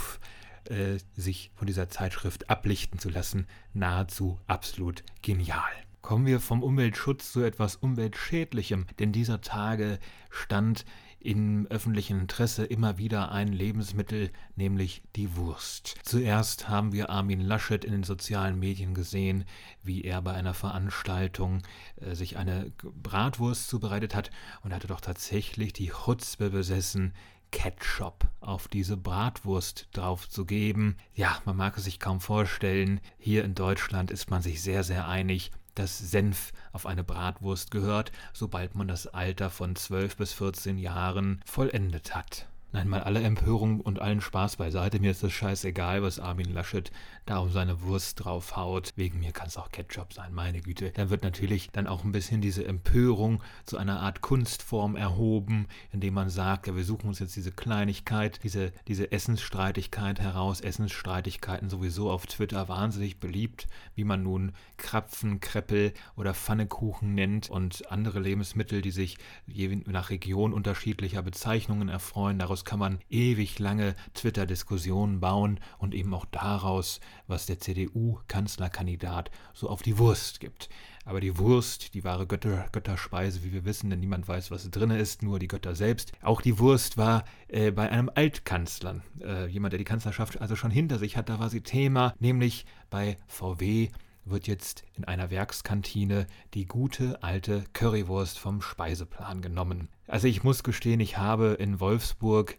äh, 0.65 0.99
sich 1.15 1.49
von 1.55 1.65
dieser 1.65 1.89
Zeitschrift 1.89 2.49
ablichten 2.49 2.99
zu 2.99 3.09
lassen, 3.09 3.47
nahezu 3.73 4.39
absolut 4.45 5.03
genial. 5.23 5.86
Kommen 6.07 6.25
wir 6.25 6.39
vom 6.39 6.63
Umweltschutz 6.63 7.33
zu 7.33 7.41
etwas 7.41 7.75
Umweltschädlichem, 7.75 8.85
denn 8.97 9.11
dieser 9.11 9.41
Tage 9.41 9.99
stand 10.29 10.85
im 11.19 11.67
öffentlichen 11.67 12.21
Interesse 12.21 12.63
immer 12.63 12.97
wieder 12.97 13.33
ein 13.33 13.49
Lebensmittel, 13.49 14.31
nämlich 14.55 15.03
die 15.17 15.35
Wurst. 15.35 15.95
Zuerst 16.03 16.69
haben 16.69 16.93
wir 16.93 17.09
Armin 17.09 17.41
Laschet 17.41 17.83
in 17.83 17.91
den 17.91 18.03
sozialen 18.03 18.57
Medien 18.57 18.93
gesehen, 18.93 19.43
wie 19.83 20.05
er 20.05 20.21
bei 20.21 20.31
einer 20.31 20.53
Veranstaltung 20.53 21.61
äh, 21.97 22.15
sich 22.15 22.37
eine 22.37 22.71
Bratwurst 22.81 23.67
zubereitet 23.67 24.15
hat 24.15 24.31
und 24.63 24.73
hatte 24.73 24.87
doch 24.87 25.01
tatsächlich 25.01 25.73
die 25.73 25.89
Chutzpe 25.89 26.51
besessen, 26.51 27.15
Ketchup 27.51 28.29
auf 28.39 28.69
diese 28.69 28.95
Bratwurst 28.95 29.89
draufzugeben. 29.91 30.95
Ja, 31.15 31.41
man 31.43 31.57
mag 31.57 31.77
es 31.77 31.83
sich 31.83 31.99
kaum 31.99 32.21
vorstellen. 32.21 33.01
Hier 33.17 33.43
in 33.43 33.55
Deutschland 33.55 34.09
ist 34.09 34.29
man 34.29 34.41
sich 34.41 34.61
sehr, 34.61 34.85
sehr 34.85 35.09
einig 35.09 35.51
dass 35.79 35.97
Senf 35.97 36.51
auf 36.71 36.85
eine 36.85 37.03
Bratwurst 37.03 37.71
gehört, 37.71 38.11
sobald 38.33 38.75
man 38.75 38.87
das 38.87 39.07
Alter 39.07 39.49
von 39.49 39.75
12 39.75 40.17
bis 40.17 40.33
14 40.33 40.77
Jahren 40.77 41.41
vollendet 41.45 42.15
hat. 42.15 42.47
Nein, 42.73 42.89
mal 42.89 43.01
alle 43.01 43.21
Empörung 43.21 43.79
und 43.79 44.01
allen 44.01 44.19
Spaß 44.19 44.57
beiseite. 44.57 44.99
Mir 44.99 45.11
ist 45.11 45.23
es 45.23 45.31
scheißegal, 45.31 46.03
was 46.03 46.19
Armin 46.19 46.53
Laschet 46.53 46.91
da 47.25 47.37
um 47.37 47.49
seine 47.49 47.81
Wurst 47.81 48.23
draufhaut. 48.23 48.91
Wegen 48.97 49.19
mir 49.19 49.31
kann 49.31 49.47
es 49.47 49.55
auch 49.55 49.71
Ketchup 49.71 50.11
sein, 50.11 50.33
meine 50.33 50.59
Güte. 50.59 50.91
Dann 50.91 51.09
wird 51.09 51.23
natürlich 51.23 51.69
dann 51.71 51.87
auch 51.87 52.03
ein 52.03 52.11
bisschen 52.11 52.41
diese 52.41 52.65
Empörung 52.65 53.41
zu 53.63 53.77
einer 53.77 54.01
Art 54.01 54.19
Kunstform 54.19 54.97
erhoben, 54.97 55.67
indem 55.93 56.13
man 56.13 56.29
sagt, 56.29 56.67
ja, 56.67 56.75
wir 56.75 56.83
suchen 56.83 57.07
uns 57.07 57.19
jetzt 57.19 57.37
diese 57.37 57.53
Kleinigkeit, 57.53 58.43
diese, 58.43 58.73
diese 58.89 59.13
Essensstreitigkeit 59.13 60.19
heraus. 60.19 60.59
Essensstreitigkeiten 60.59 61.69
sowieso 61.69 62.11
auf 62.11 62.27
Twitter 62.27 62.67
wahnsinnig 62.67 63.21
beliebt, 63.21 63.67
wie 63.95 64.03
man 64.03 64.23
nun 64.23 64.51
Krapfen, 64.75 65.39
Kreppel 65.39 65.93
oder 66.17 66.33
Pfannekuchen 66.33 67.15
nennt 67.15 67.49
und 67.49 67.89
andere 67.89 68.19
Lebensmittel, 68.19 68.81
die 68.81 68.91
sich 68.91 69.17
je 69.45 69.73
nach 69.85 70.09
Region 70.09 70.51
unterschiedlicher 70.51 71.21
Bezeichnungen 71.21 71.87
erfreuen. 71.87 72.39
Daraus 72.39 72.56
kann 72.65 72.79
man 72.79 72.99
ewig 73.09 73.59
lange 73.59 73.95
Twitter-Diskussionen 74.13 75.19
bauen 75.19 75.59
und 75.77 75.93
eben 75.93 76.13
auch 76.13 76.25
daraus 76.25 76.99
was 77.27 77.45
der 77.45 77.59
CDU-Kanzlerkandidat 77.59 79.31
so 79.53 79.69
auf 79.69 79.81
die 79.81 79.97
Wurst 79.97 80.39
gibt. 80.39 80.69
Aber 81.05 81.21
die 81.21 81.37
Wurst, 81.37 81.93
die 81.93 82.03
wahre 82.03 82.27
Götter, 82.27 82.67
Götterspeise, 82.71 83.43
wie 83.43 83.53
wir 83.53 83.63
wissen, 83.63 83.89
denn 83.89 84.01
niemand 84.01 84.27
weiß, 84.27 84.51
was 84.51 84.69
drin 84.69 84.91
ist, 84.91 85.23
nur 85.23 85.39
die 85.39 85.47
Götter 85.47 85.75
selbst. 85.75 86.11
Auch 86.21 86.41
die 86.41 86.59
Wurst 86.59 86.97
war 86.97 87.23
äh, 87.47 87.71
bei 87.71 87.89
einem 87.89 88.09
Altkanzler, 88.13 89.01
äh, 89.21 89.47
jemand, 89.47 89.71
der 89.71 89.77
die 89.77 89.85
Kanzlerschaft 89.85 90.41
also 90.41 90.55
schon 90.55 90.71
hinter 90.71 90.99
sich 90.99 91.15
hat, 91.15 91.29
da 91.29 91.39
war 91.39 91.49
sie 91.49 91.61
Thema, 91.61 92.13
nämlich 92.19 92.65
bei 92.89 93.17
VW 93.27 93.89
wird 94.29 94.47
jetzt 94.47 94.83
in 94.93 95.05
einer 95.05 95.29
Werkskantine 95.29 96.27
die 96.53 96.65
gute 96.65 97.23
alte 97.23 97.63
Currywurst 97.73 98.39
vom 98.39 98.61
Speiseplan 98.61 99.41
genommen. 99.41 99.89
Also 100.07 100.27
ich 100.27 100.43
muss 100.43 100.63
gestehen, 100.63 100.99
ich 100.99 101.17
habe 101.17 101.57
in 101.59 101.79
Wolfsburg 101.79 102.57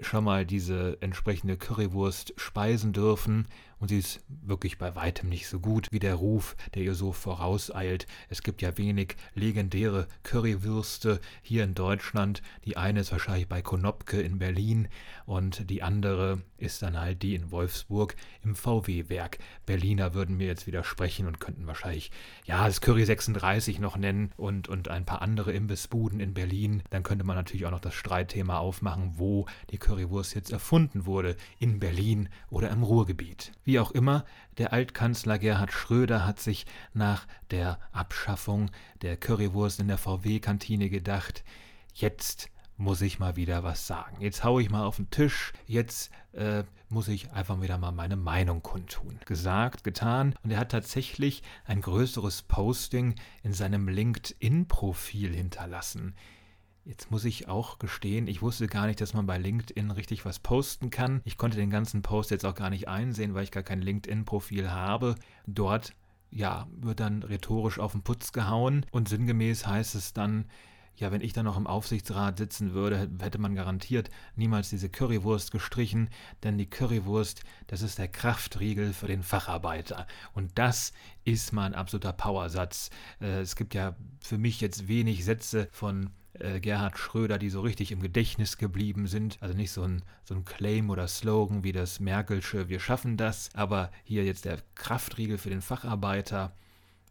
schon 0.00 0.24
mal 0.24 0.46
diese 0.46 0.98
entsprechende 1.00 1.56
Currywurst 1.56 2.34
speisen 2.36 2.92
dürfen 2.92 3.48
und 3.80 3.88
sie 3.88 3.98
ist 3.98 4.20
wirklich 4.28 4.78
bei 4.78 4.94
weitem 4.94 5.28
nicht 5.28 5.48
so 5.48 5.58
gut 5.58 5.88
wie 5.90 5.98
der 5.98 6.14
Ruf, 6.14 6.54
der 6.74 6.82
ihr 6.82 6.94
so 6.94 7.12
vorauseilt. 7.12 8.06
Es 8.28 8.42
gibt 8.42 8.62
ja 8.62 8.76
wenig 8.76 9.16
legendäre 9.34 10.06
Currywürste 10.22 11.20
hier 11.42 11.64
in 11.64 11.74
Deutschland. 11.74 12.42
Die 12.64 12.76
eine 12.76 13.00
ist 13.00 13.10
wahrscheinlich 13.10 13.48
bei 13.48 13.62
Konopke 13.62 14.20
in 14.20 14.38
Berlin 14.38 14.88
und 15.24 15.70
die 15.70 15.82
andere 15.82 16.42
ist 16.58 16.82
dann 16.82 17.00
halt 17.00 17.22
die 17.22 17.34
in 17.34 17.50
Wolfsburg 17.50 18.16
im 18.42 18.54
VW-Werk. 18.54 19.38
Berliner 19.64 20.12
würden 20.12 20.36
mir 20.36 20.46
jetzt 20.46 20.66
widersprechen 20.66 21.26
und 21.26 21.40
könnten 21.40 21.66
wahrscheinlich, 21.66 22.10
ja, 22.44 22.66
das 22.66 22.82
Curry 22.82 23.06
36 23.06 23.78
noch 23.78 23.96
nennen 23.96 24.32
und, 24.36 24.68
und 24.68 24.88
ein 24.88 25.06
paar 25.06 25.22
andere 25.22 25.52
Imbissbuden 25.52 26.20
in 26.20 26.34
Berlin. 26.34 26.82
Dann 26.90 27.02
könnte 27.02 27.24
man 27.24 27.36
natürlich 27.36 27.64
auch 27.64 27.70
noch 27.70 27.80
das 27.80 27.94
Streitthema 27.94 28.58
aufmachen, 28.58 29.14
wo 29.16 29.46
die 29.70 29.78
Currywurst 29.78 30.34
jetzt 30.34 30.52
erfunden 30.52 31.06
wurde, 31.06 31.36
in 31.58 31.80
Berlin 31.80 32.28
oder 32.50 32.70
im 32.70 32.82
Ruhrgebiet. 32.82 33.52
Wie 33.64 33.69
auch 33.78 33.90
immer, 33.92 34.24
der 34.58 34.72
Altkanzler 34.72 35.38
Gerhard 35.38 35.72
Schröder 35.72 36.26
hat 36.26 36.40
sich 36.40 36.66
nach 36.92 37.26
der 37.50 37.78
Abschaffung 37.92 38.70
der 39.02 39.16
Currywurst 39.16 39.80
in 39.80 39.88
der 39.88 39.98
VW-Kantine 39.98 40.90
gedacht, 40.90 41.44
jetzt 41.94 42.50
muss 42.76 43.02
ich 43.02 43.18
mal 43.18 43.36
wieder 43.36 43.62
was 43.62 43.86
sagen. 43.86 44.16
Jetzt 44.20 44.42
haue 44.42 44.62
ich 44.62 44.70
mal 44.70 44.84
auf 44.84 44.96
den 44.96 45.10
Tisch, 45.10 45.52
jetzt 45.66 46.10
äh, 46.32 46.64
muss 46.88 47.08
ich 47.08 47.30
einfach 47.30 47.60
wieder 47.60 47.78
mal 47.78 47.92
meine 47.92 48.16
Meinung 48.16 48.62
kundtun. 48.62 49.20
Gesagt, 49.26 49.84
getan. 49.84 50.34
Und 50.42 50.50
er 50.50 50.58
hat 50.58 50.70
tatsächlich 50.70 51.42
ein 51.66 51.82
größeres 51.82 52.42
Posting 52.42 53.14
in 53.42 53.52
seinem 53.52 53.86
LinkedIn-Profil 53.86 55.34
hinterlassen. 55.34 56.14
Jetzt 56.84 57.10
muss 57.10 57.24
ich 57.26 57.46
auch 57.46 57.78
gestehen, 57.78 58.26
ich 58.26 58.40
wusste 58.40 58.66
gar 58.66 58.86
nicht, 58.86 59.00
dass 59.00 59.12
man 59.12 59.26
bei 59.26 59.36
LinkedIn 59.36 59.90
richtig 59.90 60.24
was 60.24 60.38
posten 60.38 60.90
kann. 60.90 61.20
Ich 61.24 61.36
konnte 61.36 61.58
den 61.58 61.70
ganzen 61.70 62.00
Post 62.00 62.30
jetzt 62.30 62.46
auch 62.46 62.54
gar 62.54 62.70
nicht 62.70 62.88
einsehen, 62.88 63.34
weil 63.34 63.44
ich 63.44 63.50
gar 63.50 63.62
kein 63.62 63.82
LinkedIn-Profil 63.82 64.70
habe. 64.70 65.14
Dort, 65.46 65.94
ja, 66.30 66.66
wird 66.72 67.00
dann 67.00 67.22
rhetorisch 67.22 67.78
auf 67.78 67.92
den 67.92 68.02
Putz 68.02 68.32
gehauen 68.32 68.86
und 68.92 69.08
sinngemäß 69.08 69.66
heißt 69.66 69.94
es 69.94 70.14
dann, 70.14 70.46
ja, 70.96 71.10
wenn 71.12 71.20
ich 71.22 71.32
dann 71.32 71.46
noch 71.46 71.56
im 71.56 71.66
Aufsichtsrat 71.66 72.38
sitzen 72.38 72.72
würde, 72.72 73.10
hätte 73.20 73.38
man 73.38 73.54
garantiert 73.54 74.10
niemals 74.36 74.70
diese 74.70 74.88
Currywurst 74.88 75.50
gestrichen, 75.50 76.10
denn 76.42 76.58
die 76.58 76.68
Currywurst, 76.68 77.42
das 77.68 77.82
ist 77.82 77.98
der 77.98 78.08
Kraftriegel 78.08 78.92
für 78.92 79.06
den 79.06 79.22
Facharbeiter. 79.22 80.06
Und 80.34 80.58
das 80.58 80.92
ist 81.24 81.52
mal 81.52 81.64
ein 81.64 81.74
absoluter 81.74 82.12
Powersatz. 82.12 82.90
Äh, 83.20 83.40
es 83.40 83.56
gibt 83.56 83.74
ja 83.74 83.96
für 84.20 84.36
mich 84.36 84.60
jetzt 84.60 84.88
wenig 84.88 85.24
Sätze 85.24 85.68
von 85.72 86.10
äh, 86.40 86.60
Gerhard 86.60 86.98
Schröder, 86.98 87.38
die 87.38 87.50
so 87.50 87.60
richtig 87.60 87.92
im 87.92 88.00
Gedächtnis 88.00 88.58
geblieben 88.58 89.06
sind. 89.06 89.38
Also 89.40 89.54
nicht 89.54 89.70
so 89.70 89.82
ein, 89.82 90.02
so 90.24 90.34
ein 90.34 90.44
Claim 90.44 90.90
oder 90.90 91.08
Slogan 91.08 91.64
wie 91.64 91.72
das 91.72 92.00
Merkelsche 92.00 92.68
Wir 92.68 92.80
schaffen 92.80 93.16
das, 93.16 93.50
aber 93.54 93.90
hier 94.04 94.24
jetzt 94.24 94.44
der 94.44 94.58
Kraftriegel 94.74 95.38
für 95.38 95.50
den 95.50 95.62
Facharbeiter. 95.62 96.52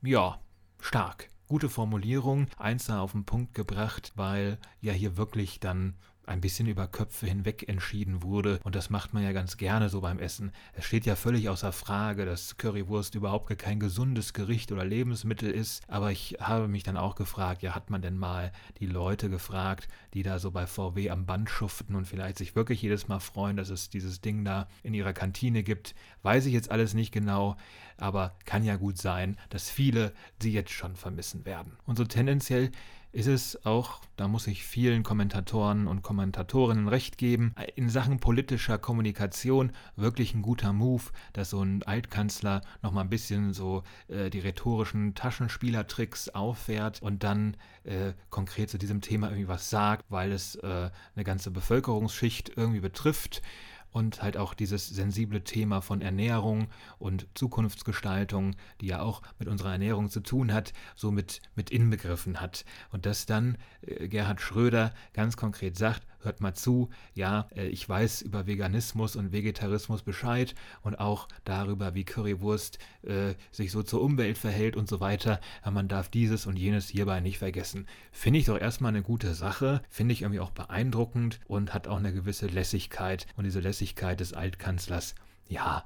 Ja, 0.01 0.39
stark. 0.79 1.29
Gute 1.47 1.69
Formulierung, 1.69 2.47
eins 2.57 2.85
da 2.85 3.01
auf 3.01 3.13
den 3.13 3.25
Punkt 3.25 3.53
gebracht, 3.55 4.11
weil 4.15 4.59
ja 4.81 4.93
hier 4.93 5.17
wirklich 5.17 5.59
dann 5.59 5.95
ein 6.29 6.41
bisschen 6.41 6.67
über 6.67 6.87
Köpfe 6.87 7.25
hinweg 7.25 7.67
entschieden 7.67 8.21
wurde. 8.21 8.59
Und 8.63 8.75
das 8.75 8.89
macht 8.89 9.13
man 9.13 9.23
ja 9.23 9.31
ganz 9.31 9.57
gerne 9.57 9.89
so 9.89 10.01
beim 10.01 10.19
Essen. 10.19 10.51
Es 10.73 10.85
steht 10.85 11.05
ja 11.05 11.15
völlig 11.15 11.49
außer 11.49 11.71
Frage, 11.71 12.25
dass 12.25 12.57
Currywurst 12.57 13.15
überhaupt 13.15 13.57
kein 13.57 13.79
gesundes 13.79 14.33
Gericht 14.33 14.71
oder 14.71 14.85
Lebensmittel 14.85 15.49
ist. 15.49 15.81
Aber 15.87 16.11
ich 16.11 16.37
habe 16.39 16.67
mich 16.67 16.83
dann 16.83 16.97
auch 16.97 17.15
gefragt, 17.15 17.63
ja, 17.63 17.73
hat 17.73 17.89
man 17.89 18.01
denn 18.01 18.17
mal 18.17 18.51
die 18.79 18.85
Leute 18.85 19.29
gefragt, 19.29 19.87
die 20.13 20.21
da 20.21 20.37
so 20.37 20.51
bei 20.51 20.67
VW 20.67 21.09
am 21.09 21.25
Band 21.25 21.49
schuften 21.49 21.95
und 21.95 22.05
vielleicht 22.05 22.37
sich 22.37 22.55
wirklich 22.55 22.81
jedes 22.81 23.07
Mal 23.07 23.19
freuen, 23.19 23.57
dass 23.57 23.69
es 23.69 23.89
dieses 23.89 24.21
Ding 24.21 24.45
da 24.45 24.67
in 24.83 24.93
ihrer 24.93 25.13
Kantine 25.13 25.63
gibt? 25.63 25.95
Weiß 26.21 26.45
ich 26.45 26.53
jetzt 26.53 26.69
alles 26.69 26.93
nicht 26.93 27.11
genau, 27.11 27.57
aber 27.97 28.35
kann 28.45 28.63
ja 28.63 28.75
gut 28.75 28.97
sein, 28.97 29.35
dass 29.49 29.69
viele 29.69 30.13
sie 30.41 30.53
jetzt 30.53 30.71
schon 30.71 30.95
vermissen 30.95 31.45
werden. 31.45 31.77
Und 31.85 31.97
so 31.97 32.05
tendenziell 32.05 32.71
ist 33.11 33.27
es 33.27 33.65
auch, 33.65 34.01
da 34.17 34.27
muss 34.27 34.45
ich 34.45 34.63
vielen 34.63 35.01
Kommentatoren 35.01 35.87
und 35.87 36.03
Kommentatorinnen 36.03 36.87
recht 36.87 37.17
geben, 37.17 37.55
in 37.75 37.89
Sachen 37.89 38.19
politischer 38.19 38.77
Kommunikation 38.77 39.71
wirklich 39.95 40.35
ein 40.35 40.43
guter 40.43 40.73
Move, 40.73 41.03
dass 41.33 41.49
so 41.49 41.61
ein 41.61 41.81
Altkanzler 41.83 42.61
nochmal 42.83 43.05
ein 43.05 43.09
bisschen 43.09 43.53
so 43.53 43.83
äh, 44.09 44.29
die 44.29 44.39
rhetorischen 44.39 45.15
Taschenspielertricks 45.15 46.29
auffährt 46.29 47.01
und 47.01 47.23
dann 47.23 47.57
äh, 47.83 48.13
konkret 48.29 48.69
zu 48.69 48.77
diesem 48.77 49.01
Thema 49.01 49.27
irgendwie 49.27 49.47
was 49.47 49.69
sagt, 49.69 50.05
weil 50.09 50.31
es 50.31 50.55
äh, 50.55 50.91
eine 51.15 51.23
ganze 51.23 51.49
Bevölkerungsschicht 51.49 52.51
irgendwie 52.55 52.81
betrifft 52.81 53.41
und 53.91 54.21
halt 54.21 54.37
auch 54.37 54.53
dieses 54.53 54.87
sensible 54.87 55.43
Thema 55.43 55.81
von 55.81 56.01
Ernährung 56.01 56.67
und 56.97 57.27
Zukunftsgestaltung, 57.33 58.55
die 58.81 58.87
ja 58.87 59.01
auch 59.01 59.21
mit 59.39 59.47
unserer 59.47 59.71
Ernährung 59.71 60.09
zu 60.09 60.19
tun 60.19 60.53
hat, 60.53 60.73
so 60.95 61.11
mit, 61.11 61.41
mit 61.55 61.69
inbegriffen 61.71 62.39
hat. 62.39 62.65
Und 62.91 63.05
dass 63.05 63.25
dann 63.25 63.57
äh, 63.81 64.07
Gerhard 64.07 64.41
Schröder 64.41 64.93
ganz 65.13 65.37
konkret 65.37 65.77
sagt, 65.77 66.05
hört 66.21 66.41
mal 66.41 66.53
zu, 66.53 66.89
ja, 67.13 67.47
äh, 67.55 67.67
ich 67.67 67.87
weiß 67.87 68.21
über 68.21 68.47
Veganismus 68.47 69.15
und 69.15 69.31
Vegetarismus 69.31 70.03
Bescheid 70.03 70.55
und 70.81 70.99
auch 70.99 71.27
darüber, 71.45 71.95
wie 71.95 72.03
Currywurst 72.03 72.79
äh, 73.03 73.33
sich 73.51 73.71
so 73.71 73.83
zur 73.83 74.01
Umwelt 74.01 74.37
verhält 74.37 74.75
und 74.75 74.87
so 74.87 74.99
weiter. 74.99 75.39
Aber 75.61 75.71
man 75.71 75.87
darf 75.87 76.09
dieses 76.09 76.45
und 76.45 76.57
jenes 76.57 76.89
hierbei 76.89 77.19
nicht 77.19 77.37
vergessen. 77.37 77.87
Finde 78.11 78.39
ich 78.39 78.45
doch 78.45 78.59
erstmal 78.59 78.89
eine 78.89 79.03
gute 79.03 79.33
Sache, 79.33 79.81
finde 79.89 80.13
ich 80.13 80.21
irgendwie 80.21 80.41
auch 80.41 80.51
beeindruckend 80.51 81.39
und 81.47 81.73
hat 81.73 81.87
auch 81.87 81.97
eine 81.97 82.13
gewisse 82.13 82.47
Lässigkeit. 82.47 83.25
Und 83.35 83.45
diese 83.45 83.59
Lässigkeit 83.59 84.19
des 84.19 84.33
Altkanzlers, 84.33 85.15
ja, 85.47 85.85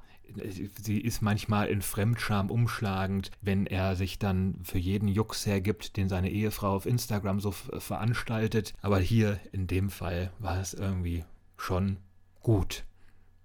sie 0.82 0.98
ist 0.98 1.22
manchmal 1.22 1.68
in 1.68 1.82
Fremdscham 1.82 2.50
umschlagend, 2.50 3.30
wenn 3.40 3.66
er 3.66 3.96
sich 3.96 4.18
dann 4.18 4.58
für 4.64 4.78
jeden 4.78 5.08
Jux 5.08 5.46
hergibt, 5.46 5.96
den 5.96 6.08
seine 6.08 6.30
Ehefrau 6.30 6.74
auf 6.74 6.86
Instagram 6.86 7.40
so 7.40 7.50
veranstaltet. 7.50 8.74
Aber 8.82 8.98
hier 8.98 9.38
in 9.52 9.66
dem 9.66 9.90
Fall 9.90 10.32
war 10.38 10.60
es 10.60 10.74
irgendwie 10.74 11.24
schon 11.56 11.98
gut. 12.40 12.84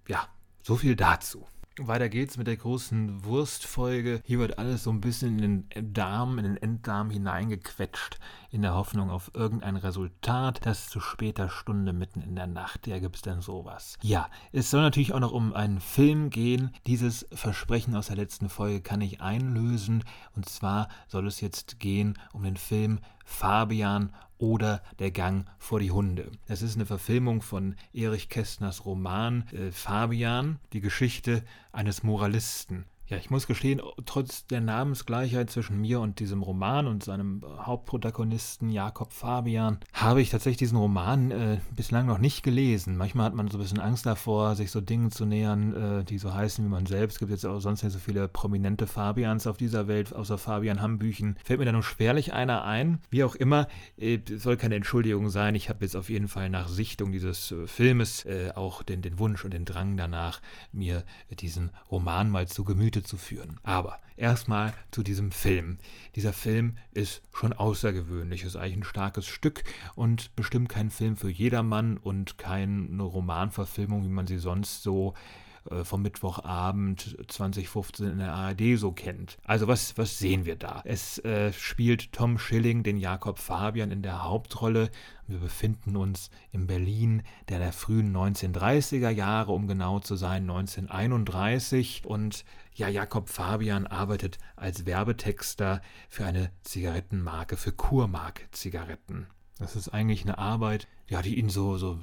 Ja, 0.08 0.28
so 0.62 0.76
viel 0.76 0.96
dazu. 0.96 1.46
Weiter 1.86 2.08
geht's 2.08 2.36
mit 2.36 2.46
der 2.46 2.56
großen 2.56 3.24
Wurstfolge. 3.24 4.22
Hier 4.24 4.38
wird 4.38 4.58
alles 4.58 4.84
so 4.84 4.90
ein 4.90 5.00
bisschen 5.00 5.38
in 5.38 5.68
den 5.68 5.92
Darm, 5.94 6.38
in 6.38 6.44
den 6.44 6.56
Enddarm 6.56 7.10
hineingequetscht, 7.10 8.18
in 8.50 8.62
der 8.62 8.74
Hoffnung 8.74 9.10
auf 9.10 9.30
irgendein 9.34 9.76
Resultat. 9.76 10.64
Das 10.64 10.88
zu 10.88 11.00
später 11.00 11.48
Stunde 11.48 11.92
mitten 11.92 12.20
in 12.20 12.36
der 12.36 12.46
Nacht. 12.46 12.86
Ja, 12.86 12.98
gibt's 12.98 13.22
denn 13.22 13.40
sowas? 13.40 13.98
Ja, 14.02 14.28
es 14.52 14.70
soll 14.70 14.82
natürlich 14.82 15.14
auch 15.14 15.20
noch 15.20 15.32
um 15.32 15.54
einen 15.54 15.80
Film 15.80 16.30
gehen. 16.30 16.70
Dieses 16.86 17.26
Versprechen 17.32 17.94
aus 17.96 18.08
der 18.08 18.16
letzten 18.16 18.48
Folge 18.48 18.80
kann 18.80 19.00
ich 19.00 19.20
einlösen. 19.20 20.04
Und 20.36 20.48
zwar 20.48 20.88
soll 21.08 21.26
es 21.26 21.40
jetzt 21.40 21.80
gehen 21.80 22.18
um 22.32 22.42
den 22.42 22.56
Film 22.56 23.00
Fabian 23.30 24.12
oder 24.38 24.82
Der 24.98 25.12
Gang 25.12 25.46
vor 25.58 25.80
die 25.80 25.90
Hunde. 25.90 26.30
Das 26.48 26.62
ist 26.62 26.74
eine 26.74 26.84
Verfilmung 26.84 27.42
von 27.42 27.76
Erich 27.94 28.28
Kästners 28.28 28.84
Roman 28.84 29.46
äh, 29.52 29.70
Fabian, 29.70 30.58
die 30.72 30.80
Geschichte 30.80 31.44
eines 31.72 32.02
Moralisten. 32.02 32.84
Ja, 33.10 33.16
ich 33.16 33.28
muss 33.28 33.48
gestehen, 33.48 33.82
trotz 34.06 34.46
der 34.46 34.60
Namensgleichheit 34.60 35.50
zwischen 35.50 35.80
mir 35.80 35.98
und 35.98 36.20
diesem 36.20 36.44
Roman 36.44 36.86
und 36.86 37.02
seinem 37.02 37.42
Hauptprotagonisten 37.58 38.70
Jakob 38.70 39.12
Fabian 39.12 39.80
habe 39.92 40.22
ich 40.22 40.30
tatsächlich 40.30 40.58
diesen 40.58 40.78
Roman 40.78 41.32
äh, 41.32 41.58
bislang 41.74 42.06
noch 42.06 42.18
nicht 42.18 42.44
gelesen. 42.44 42.96
Manchmal 42.96 43.26
hat 43.26 43.34
man 43.34 43.48
so 43.48 43.58
ein 43.58 43.62
bisschen 43.62 43.80
Angst 43.80 44.06
davor, 44.06 44.54
sich 44.54 44.70
so 44.70 44.80
Dingen 44.80 45.10
zu 45.10 45.26
nähern, 45.26 45.74
äh, 45.74 46.04
die 46.04 46.18
so 46.18 46.32
heißen 46.32 46.64
wie 46.64 46.68
man 46.68 46.86
selbst. 46.86 47.14
Es 47.14 47.18
gibt 47.18 47.32
jetzt 47.32 47.44
auch 47.44 47.58
sonst 47.58 47.82
nicht 47.82 47.92
so 47.92 47.98
viele 47.98 48.28
prominente 48.28 48.86
Fabians 48.86 49.48
auf 49.48 49.56
dieser 49.56 49.88
Welt, 49.88 50.14
außer 50.14 50.38
Fabian 50.38 50.80
Hambüchen. 50.80 51.36
Fällt 51.42 51.58
mir 51.58 51.66
da 51.66 51.72
nur 51.72 51.82
schwerlich 51.82 52.32
einer 52.32 52.62
ein. 52.62 53.00
Wie 53.10 53.24
auch 53.24 53.34
immer, 53.34 53.66
äh, 53.96 54.20
soll 54.36 54.56
keine 54.56 54.76
Entschuldigung 54.76 55.30
sein. 55.30 55.56
Ich 55.56 55.68
habe 55.68 55.84
jetzt 55.84 55.96
auf 55.96 56.10
jeden 56.10 56.28
Fall 56.28 56.48
nach 56.48 56.68
Sichtung 56.68 57.10
dieses 57.10 57.50
äh, 57.50 57.66
Filmes 57.66 58.24
äh, 58.24 58.52
auch 58.54 58.84
den, 58.84 59.02
den 59.02 59.18
Wunsch 59.18 59.44
und 59.44 59.52
den 59.52 59.64
Drang 59.64 59.96
danach, 59.96 60.40
mir 60.70 61.02
diesen 61.40 61.70
Roman 61.90 62.30
mal 62.30 62.46
zu 62.46 62.62
Gemüte 62.62 62.99
Geschichte 63.00 63.02
zu 63.02 63.16
führen. 63.16 63.58
Aber 63.62 63.98
erstmal 64.16 64.72
zu 64.90 65.02
diesem 65.02 65.32
Film. 65.32 65.78
Dieser 66.14 66.32
Film 66.32 66.76
ist 66.92 67.22
schon 67.32 67.52
außergewöhnlich, 67.52 68.44
ist 68.44 68.56
eigentlich 68.56 68.78
ein 68.78 68.84
starkes 68.84 69.26
Stück 69.26 69.64
und 69.94 70.34
bestimmt 70.36 70.68
kein 70.68 70.90
Film 70.90 71.16
für 71.16 71.30
jedermann 71.30 71.96
und 71.96 72.38
keine 72.38 73.02
Romanverfilmung, 73.02 74.04
wie 74.04 74.08
man 74.08 74.26
sie 74.26 74.38
sonst 74.38 74.82
so 74.82 75.14
äh, 75.14 75.49
vom 75.84 76.02
Mittwochabend 76.02 77.16
2015 77.28 78.06
in 78.06 78.18
der 78.18 78.32
ARD 78.32 78.76
so 78.76 78.92
kennt. 78.92 79.38
Also 79.44 79.68
was, 79.68 79.96
was 79.98 80.18
sehen 80.18 80.44
wir 80.44 80.56
da? 80.56 80.82
Es 80.84 81.18
äh, 81.18 81.52
spielt 81.52 82.12
Tom 82.12 82.38
Schilling 82.38 82.82
den 82.82 82.96
Jakob 82.96 83.38
Fabian 83.38 83.90
in 83.90 84.02
der 84.02 84.24
Hauptrolle. 84.24 84.90
Wir 85.26 85.38
befinden 85.38 85.96
uns 85.96 86.30
in 86.50 86.66
Berlin 86.66 87.22
der, 87.48 87.58
der 87.58 87.72
frühen 87.72 88.16
1930er 88.16 89.10
Jahre, 89.10 89.52
um 89.52 89.68
genau 89.68 90.00
zu 90.00 90.16
sein, 90.16 90.42
1931. 90.42 92.04
Und 92.04 92.44
ja, 92.74 92.88
Jakob 92.88 93.28
Fabian 93.28 93.86
arbeitet 93.86 94.38
als 94.56 94.86
Werbetexter 94.86 95.82
für 96.08 96.24
eine 96.24 96.50
Zigarettenmarke, 96.62 97.56
für 97.56 97.72
Kurmark-Zigaretten. 97.72 99.26
Das 99.58 99.76
ist 99.76 99.90
eigentlich 99.90 100.22
eine 100.22 100.38
Arbeit, 100.38 100.88
ja, 101.10 101.22
die 101.22 101.38
ihn 101.38 101.50
so, 101.50 101.76
so 101.76 101.98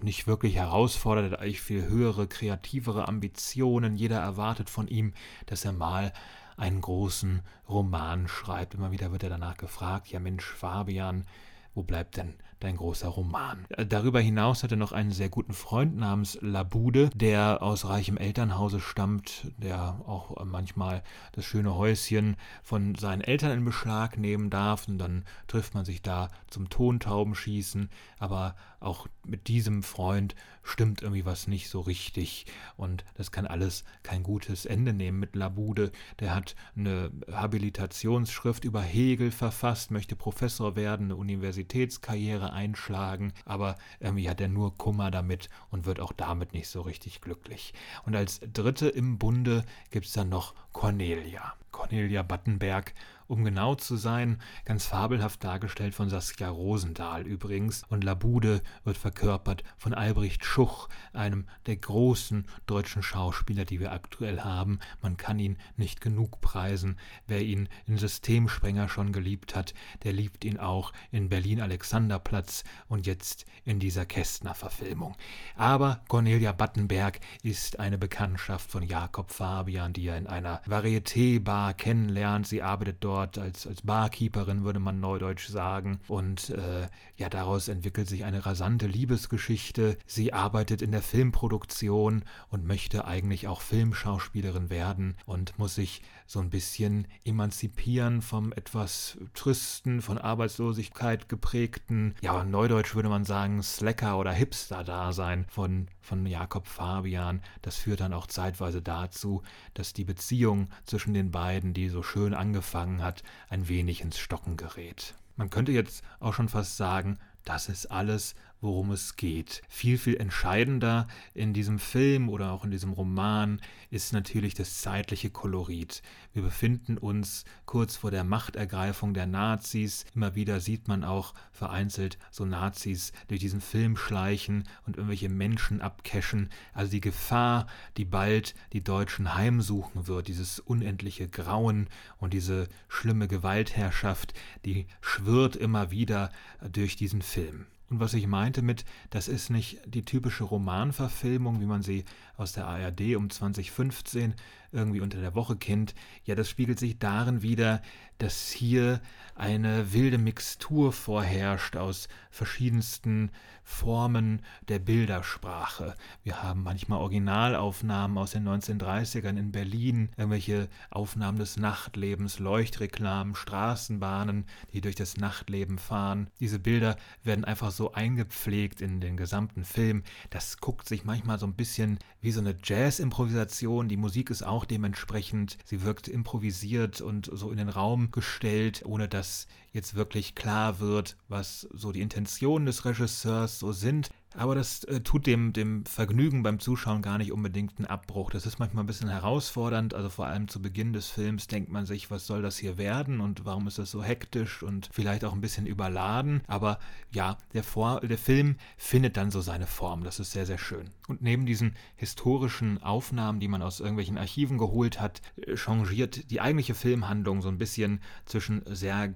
nicht 0.00 0.26
wirklich 0.26 0.56
herausfordert, 0.56 1.26
er 1.26 1.30
hat 1.32 1.40
eigentlich 1.40 1.60
viel 1.60 1.84
höhere, 1.84 2.26
kreativere 2.26 3.06
Ambitionen. 3.06 3.94
Jeder 3.94 4.20
erwartet 4.20 4.70
von 4.70 4.88
ihm, 4.88 5.12
dass 5.44 5.66
er 5.66 5.72
mal 5.72 6.14
einen 6.56 6.80
großen 6.80 7.42
Roman 7.68 8.28
schreibt. 8.28 8.74
Immer 8.74 8.90
wieder 8.90 9.12
wird 9.12 9.22
er 9.22 9.28
danach 9.28 9.58
gefragt, 9.58 10.08
ja 10.08 10.18
Mensch, 10.18 10.46
Fabian, 10.46 11.26
wo 11.74 11.82
bleibt 11.82 12.16
denn 12.16 12.34
dein 12.62 12.76
großer 12.76 13.08
Roman? 13.08 13.64
Äh, 13.70 13.86
darüber 13.86 14.20
hinaus 14.20 14.62
hat 14.62 14.70
er 14.70 14.76
noch 14.76 14.92
einen 14.92 15.12
sehr 15.12 15.28
guten 15.28 15.52
Freund 15.52 15.96
namens 15.96 16.38
Labude, 16.40 17.10
der 17.14 17.62
aus 17.62 17.86
reichem 17.86 18.16
Elternhause 18.16 18.80
stammt, 18.80 19.52
der 19.58 20.00
auch 20.06 20.44
manchmal 20.44 21.02
das 21.32 21.44
schöne 21.44 21.74
Häuschen 21.76 22.36
von 22.62 22.94
seinen 22.94 23.22
Eltern 23.22 23.52
in 23.52 23.64
Beschlag 23.64 24.18
nehmen 24.18 24.50
darf 24.50 24.88
und 24.88 24.98
dann 24.98 25.24
trifft 25.46 25.74
man 25.74 25.84
sich 25.84 26.02
da 26.02 26.28
zum 26.48 26.68
Tontaubenschießen, 26.68 27.90
aber 28.18 28.54
auch 28.82 29.06
mit 29.24 29.48
diesem 29.48 29.82
Freund 29.82 30.34
stimmt 30.62 31.02
irgendwie 31.02 31.24
was 31.24 31.48
nicht 31.48 31.68
so 31.68 31.80
richtig 31.80 32.46
und 32.76 33.04
das 33.14 33.32
kann 33.32 33.46
alles 33.46 33.84
kein 34.02 34.22
gutes 34.22 34.64
Ende 34.64 34.92
nehmen 34.92 35.18
mit 35.18 35.34
Labude. 35.34 35.92
Der 36.20 36.34
hat 36.34 36.54
eine 36.76 37.10
Habilitationsschrift 37.30 38.64
über 38.64 38.82
Hegel 38.82 39.30
verfasst, 39.30 39.90
möchte 39.90 40.16
Professor 40.16 40.76
werden, 40.76 41.06
eine 41.06 41.16
Universitätskarriere 41.16 42.52
einschlagen, 42.52 43.32
aber 43.44 43.76
irgendwie 44.00 44.28
hat 44.28 44.40
er 44.40 44.48
nur 44.48 44.76
Kummer 44.76 45.10
damit 45.10 45.48
und 45.70 45.86
wird 45.86 46.00
auch 46.00 46.12
damit 46.12 46.52
nicht 46.52 46.68
so 46.68 46.82
richtig 46.82 47.20
glücklich. 47.20 47.74
Und 48.04 48.14
als 48.14 48.40
Dritte 48.52 48.88
im 48.88 49.18
Bunde 49.18 49.64
gibt 49.90 50.06
es 50.06 50.12
dann 50.12 50.28
noch 50.28 50.54
Cornelia. 50.72 51.54
Cornelia 51.72 52.22
Battenberg 52.22 52.94
um 53.32 53.44
genau 53.44 53.74
zu 53.74 53.96
sein, 53.96 54.42
ganz 54.66 54.84
fabelhaft 54.84 55.42
dargestellt 55.42 55.94
von 55.94 56.10
Saskia 56.10 56.50
Rosendahl 56.50 57.26
übrigens. 57.26 57.82
Und 57.88 58.04
Labude 58.04 58.60
wird 58.84 58.98
verkörpert 58.98 59.64
von 59.78 59.94
Albrecht 59.94 60.44
Schuch, 60.44 60.90
einem 61.14 61.46
der 61.64 61.76
großen 61.76 62.46
deutschen 62.66 63.02
Schauspieler, 63.02 63.64
die 63.64 63.80
wir 63.80 63.92
aktuell 63.92 64.42
haben. 64.42 64.80
Man 65.00 65.16
kann 65.16 65.38
ihn 65.38 65.56
nicht 65.78 66.02
genug 66.02 66.42
preisen. 66.42 66.98
Wer 67.26 67.40
ihn 67.40 67.70
in 67.86 67.96
Systemsprenger 67.96 68.90
schon 68.90 69.12
geliebt 69.12 69.56
hat, 69.56 69.72
der 70.04 70.12
liebt 70.12 70.44
ihn 70.44 70.58
auch 70.58 70.92
in 71.10 71.30
Berlin 71.30 71.62
Alexanderplatz 71.62 72.64
und 72.88 73.06
jetzt 73.06 73.46
in 73.64 73.78
dieser 73.78 74.04
Kästner-Verfilmung. 74.04 75.16
Aber 75.56 76.02
Cornelia 76.06 76.52
Battenberg 76.52 77.20
ist 77.42 77.80
eine 77.80 77.96
Bekanntschaft 77.96 78.70
von 78.70 78.82
Jakob 78.82 79.30
Fabian, 79.30 79.94
die 79.94 80.08
er 80.08 80.18
in 80.18 80.26
einer 80.26 80.60
Varieté-Bar 80.66 81.72
kennenlernt. 81.72 82.46
Sie 82.46 82.60
arbeitet 82.60 82.98
dort 83.00 83.21
dort 83.22 83.38
als, 83.38 83.66
als 83.66 83.82
Barkeeperin, 83.82 84.64
würde 84.64 84.80
man 84.80 85.00
neudeutsch 85.00 85.48
sagen. 85.48 86.00
Und 86.08 86.50
äh, 86.50 86.88
ja, 87.16 87.28
daraus 87.28 87.68
entwickelt 87.68 88.08
sich 88.08 88.24
eine 88.24 88.44
rasante 88.44 88.86
Liebesgeschichte. 88.86 89.96
Sie 90.06 90.32
arbeitet 90.32 90.82
in 90.82 90.90
der 90.90 91.02
Filmproduktion 91.02 92.24
und 92.50 92.66
möchte 92.66 93.04
eigentlich 93.04 93.48
auch 93.48 93.60
Filmschauspielerin 93.60 94.70
werden 94.70 95.16
und 95.24 95.58
muss 95.58 95.76
sich 95.76 96.02
so 96.32 96.40
ein 96.40 96.50
bisschen 96.50 97.06
emanzipieren 97.24 98.22
vom 98.22 98.52
etwas 98.52 99.18
tristen, 99.34 100.00
von 100.00 100.16
Arbeitslosigkeit 100.16 101.28
geprägten, 101.28 102.14
ja, 102.22 102.42
neudeutsch 102.42 102.94
würde 102.94 103.10
man 103.10 103.24
sagen, 103.24 103.62
Slacker- 103.62 104.18
oder 104.18 104.32
Hipster-Dasein 104.32 105.44
von, 105.48 105.88
von 106.00 106.24
Jakob 106.26 106.66
Fabian. 106.66 107.42
Das 107.60 107.76
führt 107.76 108.00
dann 108.00 108.14
auch 108.14 108.26
zeitweise 108.26 108.80
dazu, 108.80 109.42
dass 109.74 109.92
die 109.92 110.04
Beziehung 110.04 110.68
zwischen 110.86 111.12
den 111.12 111.30
beiden, 111.30 111.74
die 111.74 111.90
so 111.90 112.02
schön 112.02 112.32
angefangen 112.32 113.02
hat, 113.02 113.22
ein 113.50 113.68
wenig 113.68 114.00
ins 114.00 114.18
Stocken 114.18 114.56
gerät. 114.56 115.14
Man 115.36 115.50
könnte 115.50 115.72
jetzt 115.72 116.02
auch 116.18 116.32
schon 116.32 116.48
fast 116.48 116.78
sagen, 116.78 117.18
das 117.44 117.68
ist 117.68 117.86
alles, 117.86 118.34
worum 118.62 118.92
es 118.92 119.16
geht. 119.16 119.60
Viel, 119.68 119.98
viel 119.98 120.16
entscheidender 120.16 121.08
in 121.34 121.52
diesem 121.52 121.78
Film 121.78 122.28
oder 122.30 122.52
auch 122.52 122.64
in 122.64 122.70
diesem 122.70 122.92
Roman 122.92 123.60
ist 123.90 124.12
natürlich 124.12 124.54
das 124.54 124.80
zeitliche 124.80 125.28
Kolorit. 125.28 126.00
Wir 126.32 126.42
befinden 126.42 126.96
uns 126.96 127.44
kurz 127.66 127.96
vor 127.96 128.10
der 128.10 128.24
Machtergreifung 128.24 129.12
der 129.12 129.26
Nazis. 129.26 130.06
Immer 130.14 130.34
wieder 130.34 130.60
sieht 130.60 130.88
man 130.88 131.04
auch 131.04 131.34
vereinzelt 131.50 132.18
so 132.30 132.46
Nazis 132.46 133.12
durch 133.28 133.40
diesen 133.40 133.60
Film 133.60 133.96
schleichen 133.96 134.64
und 134.86 134.96
irgendwelche 134.96 135.28
Menschen 135.28 135.80
abcachen. 135.80 136.48
Also 136.72 136.92
die 136.92 137.00
Gefahr, 137.00 137.66
die 137.96 138.04
bald 138.04 138.54
die 138.72 138.84
Deutschen 138.84 139.34
heimsuchen 139.34 140.06
wird, 140.06 140.28
dieses 140.28 140.60
unendliche 140.60 141.28
Grauen 141.28 141.88
und 142.18 142.32
diese 142.32 142.68
schlimme 142.88 143.26
Gewaltherrschaft, 143.26 144.34
die 144.64 144.86
schwirrt 145.00 145.56
immer 145.56 145.90
wieder 145.90 146.30
durch 146.70 146.94
diesen 146.94 147.22
Film. 147.22 147.66
Und 147.92 148.00
was 148.00 148.14
ich 148.14 148.26
meinte 148.26 148.62
mit, 148.62 148.86
das 149.10 149.28
ist 149.28 149.50
nicht 149.50 149.78
die 149.84 150.02
typische 150.02 150.44
Romanverfilmung, 150.44 151.60
wie 151.60 151.66
man 151.66 151.82
sie 151.82 152.06
aus 152.42 152.52
der 152.52 152.66
ARD 152.66 153.16
um 153.16 153.30
2015 153.30 154.34
irgendwie 154.72 155.00
unter 155.00 155.20
der 155.20 155.34
Woche 155.34 155.56
kennt, 155.56 155.94
ja, 156.24 156.34
das 156.34 156.48
spiegelt 156.48 156.78
sich 156.78 156.98
darin 156.98 157.42
wider, 157.42 157.82
dass 158.18 158.50
hier 158.50 159.00
eine 159.34 159.92
wilde 159.92 160.18
Mixtur 160.18 160.92
vorherrscht 160.92 161.76
aus 161.76 162.08
verschiedensten 162.30 163.30
Formen 163.64 164.42
der 164.68 164.78
Bildersprache. 164.78 165.94
Wir 166.22 166.42
haben 166.42 166.62
manchmal 166.62 167.00
Originalaufnahmen 167.00 168.18
aus 168.18 168.32
den 168.32 168.46
1930ern 168.48 169.38
in 169.38 169.52
Berlin, 169.52 170.10
irgendwelche 170.16 170.68
Aufnahmen 170.90 171.38
des 171.38 171.56
Nachtlebens, 171.56 172.38
Leuchtreklamen, 172.38 173.34
Straßenbahnen, 173.34 174.46
die 174.72 174.80
durch 174.80 174.96
das 174.96 175.16
Nachtleben 175.16 175.78
fahren. 175.78 176.28
Diese 176.40 176.58
Bilder 176.58 176.96
werden 177.22 177.44
einfach 177.44 177.70
so 177.70 177.92
eingepflegt 177.92 178.80
in 178.80 179.00
den 179.00 179.16
gesamten 179.16 179.64
Film. 179.64 180.02
Das 180.30 180.58
guckt 180.58 180.88
sich 180.88 181.04
manchmal 181.04 181.38
so 181.38 181.46
ein 181.46 181.54
bisschen 181.54 181.98
wie 182.20 182.31
so 182.32 182.40
eine 182.40 182.56
Jazz-Improvisation. 182.62 183.88
Die 183.88 183.96
Musik 183.96 184.30
ist 184.30 184.42
auch 184.42 184.64
dementsprechend, 184.64 185.58
sie 185.64 185.82
wirkt 185.82 186.08
improvisiert 186.08 187.00
und 187.00 187.30
so 187.32 187.50
in 187.50 187.58
den 187.58 187.68
Raum 187.68 188.10
gestellt, 188.10 188.82
ohne 188.84 189.08
dass 189.08 189.46
jetzt 189.72 189.94
wirklich 189.94 190.34
klar 190.34 190.80
wird, 190.80 191.16
was 191.28 191.66
so 191.72 191.92
die 191.92 192.00
Intentionen 192.00 192.66
des 192.66 192.84
Regisseurs 192.84 193.58
so 193.58 193.72
sind. 193.72 194.10
Aber 194.34 194.54
das 194.54 194.84
äh, 194.84 195.00
tut 195.00 195.26
dem, 195.26 195.52
dem 195.52 195.84
Vergnügen 195.84 196.42
beim 196.42 196.58
Zuschauen 196.58 197.02
gar 197.02 197.18
nicht 197.18 197.32
unbedingt 197.32 197.78
einen 197.78 197.86
Abbruch. 197.86 198.30
Das 198.30 198.46
ist 198.46 198.58
manchmal 198.58 198.84
ein 198.84 198.86
bisschen 198.86 199.08
herausfordernd. 199.08 199.94
Also 199.94 200.08
vor 200.08 200.26
allem 200.26 200.48
zu 200.48 200.62
Beginn 200.62 200.92
des 200.92 201.08
Films 201.08 201.46
denkt 201.46 201.70
man 201.70 201.86
sich, 201.86 202.10
was 202.10 202.26
soll 202.26 202.42
das 202.42 202.56
hier 202.56 202.78
werden 202.78 203.20
und 203.20 203.44
warum 203.44 203.66
ist 203.66 203.78
das 203.78 203.90
so 203.90 204.02
hektisch 204.02 204.62
und 204.62 204.88
vielleicht 204.92 205.24
auch 205.24 205.32
ein 205.32 205.40
bisschen 205.40 205.66
überladen. 205.66 206.42
Aber 206.46 206.78
ja, 207.10 207.36
der, 207.52 207.62
Vor 207.62 208.00
der 208.00 208.18
Film 208.18 208.56
findet 208.76 209.16
dann 209.16 209.30
so 209.30 209.40
seine 209.40 209.66
Form. 209.66 210.04
Das 210.04 210.18
ist 210.18 210.32
sehr, 210.32 210.46
sehr 210.46 210.58
schön. 210.58 210.90
Und 211.08 211.20
neben 211.20 211.44
diesen 211.44 211.74
historischen 211.96 212.82
Aufnahmen, 212.82 213.40
die 213.40 213.48
man 213.48 213.62
aus 213.62 213.80
irgendwelchen 213.80 214.18
Archiven 214.18 214.56
geholt 214.56 215.00
hat, 215.00 215.20
äh, 215.36 215.56
changiert 215.56 216.30
die 216.30 216.40
eigentliche 216.40 216.74
Filmhandlung 216.74 217.42
so 217.42 217.48
ein 217.48 217.58
bisschen 217.58 218.00
zwischen 218.24 218.62
sehr 218.66 219.08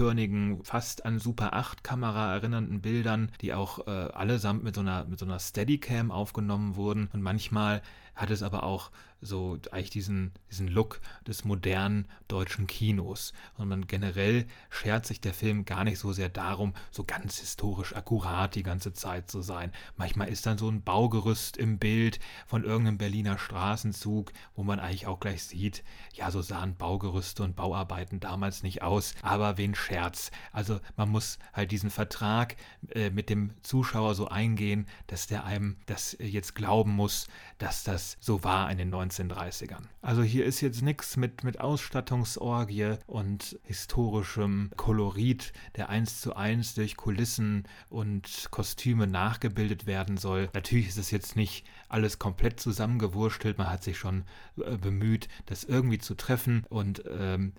grobkörnigen, 0.00 0.64
fast 0.64 1.04
an 1.04 1.18
Super 1.18 1.52
8 1.52 1.84
Kamera 1.84 2.32
erinnernden 2.32 2.80
Bildern, 2.80 3.30
die 3.42 3.52
auch 3.52 3.86
äh, 3.86 3.90
allesamt 3.90 4.64
mit 4.64 4.74
so 4.74 4.80
einer, 4.80 5.04
mit 5.04 5.18
so 5.18 5.26
einer 5.26 5.38
Steadicam 5.38 6.10
aufgenommen 6.10 6.74
wurden. 6.76 7.10
Und 7.12 7.20
manchmal 7.20 7.82
hat 8.14 8.30
es 8.30 8.42
aber 8.42 8.62
auch 8.62 8.90
so 9.20 9.58
eigentlich 9.70 9.90
diesen, 9.90 10.32
diesen 10.50 10.68
Look 10.68 11.00
des 11.26 11.44
modernen 11.44 12.06
deutschen 12.28 12.66
Kinos. 12.66 13.32
Und 13.56 13.68
man 13.68 13.86
generell 13.86 14.46
schert 14.70 15.06
sich 15.06 15.20
der 15.20 15.34
Film 15.34 15.64
gar 15.64 15.84
nicht 15.84 15.98
so 15.98 16.12
sehr 16.12 16.28
darum, 16.28 16.74
so 16.90 17.04
ganz 17.04 17.38
historisch 17.38 17.94
akkurat 17.94 18.54
die 18.54 18.62
ganze 18.62 18.92
Zeit 18.92 19.30
zu 19.30 19.42
sein. 19.42 19.72
Manchmal 19.96 20.28
ist 20.28 20.46
dann 20.46 20.58
so 20.58 20.68
ein 20.68 20.82
Baugerüst 20.82 21.56
im 21.56 21.78
Bild 21.78 22.18
von 22.46 22.64
irgendeinem 22.64 22.98
Berliner 22.98 23.38
Straßenzug, 23.38 24.32
wo 24.54 24.62
man 24.62 24.80
eigentlich 24.80 25.06
auch 25.06 25.20
gleich 25.20 25.44
sieht, 25.44 25.84
ja, 26.14 26.30
so 26.30 26.40
sahen 26.40 26.76
Baugerüste 26.76 27.42
und 27.42 27.56
Bauarbeiten 27.56 28.20
damals 28.20 28.62
nicht 28.62 28.82
aus, 28.82 29.14
aber 29.22 29.58
wen 29.58 29.74
Scherz. 29.74 30.30
Also 30.52 30.80
man 30.96 31.10
muss 31.10 31.38
halt 31.52 31.72
diesen 31.72 31.90
Vertrag 31.90 32.56
äh, 32.94 33.10
mit 33.10 33.28
dem 33.28 33.52
Zuschauer 33.62 34.14
so 34.14 34.28
eingehen, 34.28 34.86
dass 35.08 35.26
der 35.26 35.44
einem 35.44 35.76
das 35.86 36.16
jetzt 36.18 36.54
glauben 36.54 36.92
muss, 36.92 37.28
dass 37.58 37.84
das 37.84 38.16
so 38.20 38.42
war 38.44 38.70
in 38.70 38.78
den 38.78 38.90
90 38.90 39.09
1930ern. 39.10 39.82
Also 40.02 40.22
hier 40.22 40.44
ist 40.44 40.60
jetzt 40.60 40.82
nichts 40.82 41.16
mit, 41.16 41.44
mit 41.44 41.60
Ausstattungsorgie 41.60 42.94
und 43.06 43.58
historischem 43.64 44.70
Kolorit, 44.76 45.52
der 45.76 45.88
eins 45.88 46.20
zu 46.20 46.36
eins 46.36 46.74
durch 46.74 46.96
Kulissen 46.96 47.64
und 47.88 48.48
Kostüme 48.50 49.06
nachgebildet 49.06 49.86
werden 49.86 50.16
soll. 50.16 50.48
Natürlich 50.54 50.88
ist 50.88 50.98
es 50.98 51.10
jetzt 51.10 51.36
nicht 51.36 51.66
alles 51.88 52.18
komplett 52.18 52.60
zusammengewurstelt, 52.60 53.58
man 53.58 53.70
hat 53.70 53.82
sich 53.82 53.98
schon 53.98 54.24
äh, 54.64 54.76
bemüht, 54.76 55.28
das 55.46 55.64
irgendwie 55.64 55.98
zu 55.98 56.14
treffen 56.14 56.64
und 56.68 57.02
ähm, 57.08 57.52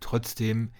trotzdem 0.00 0.70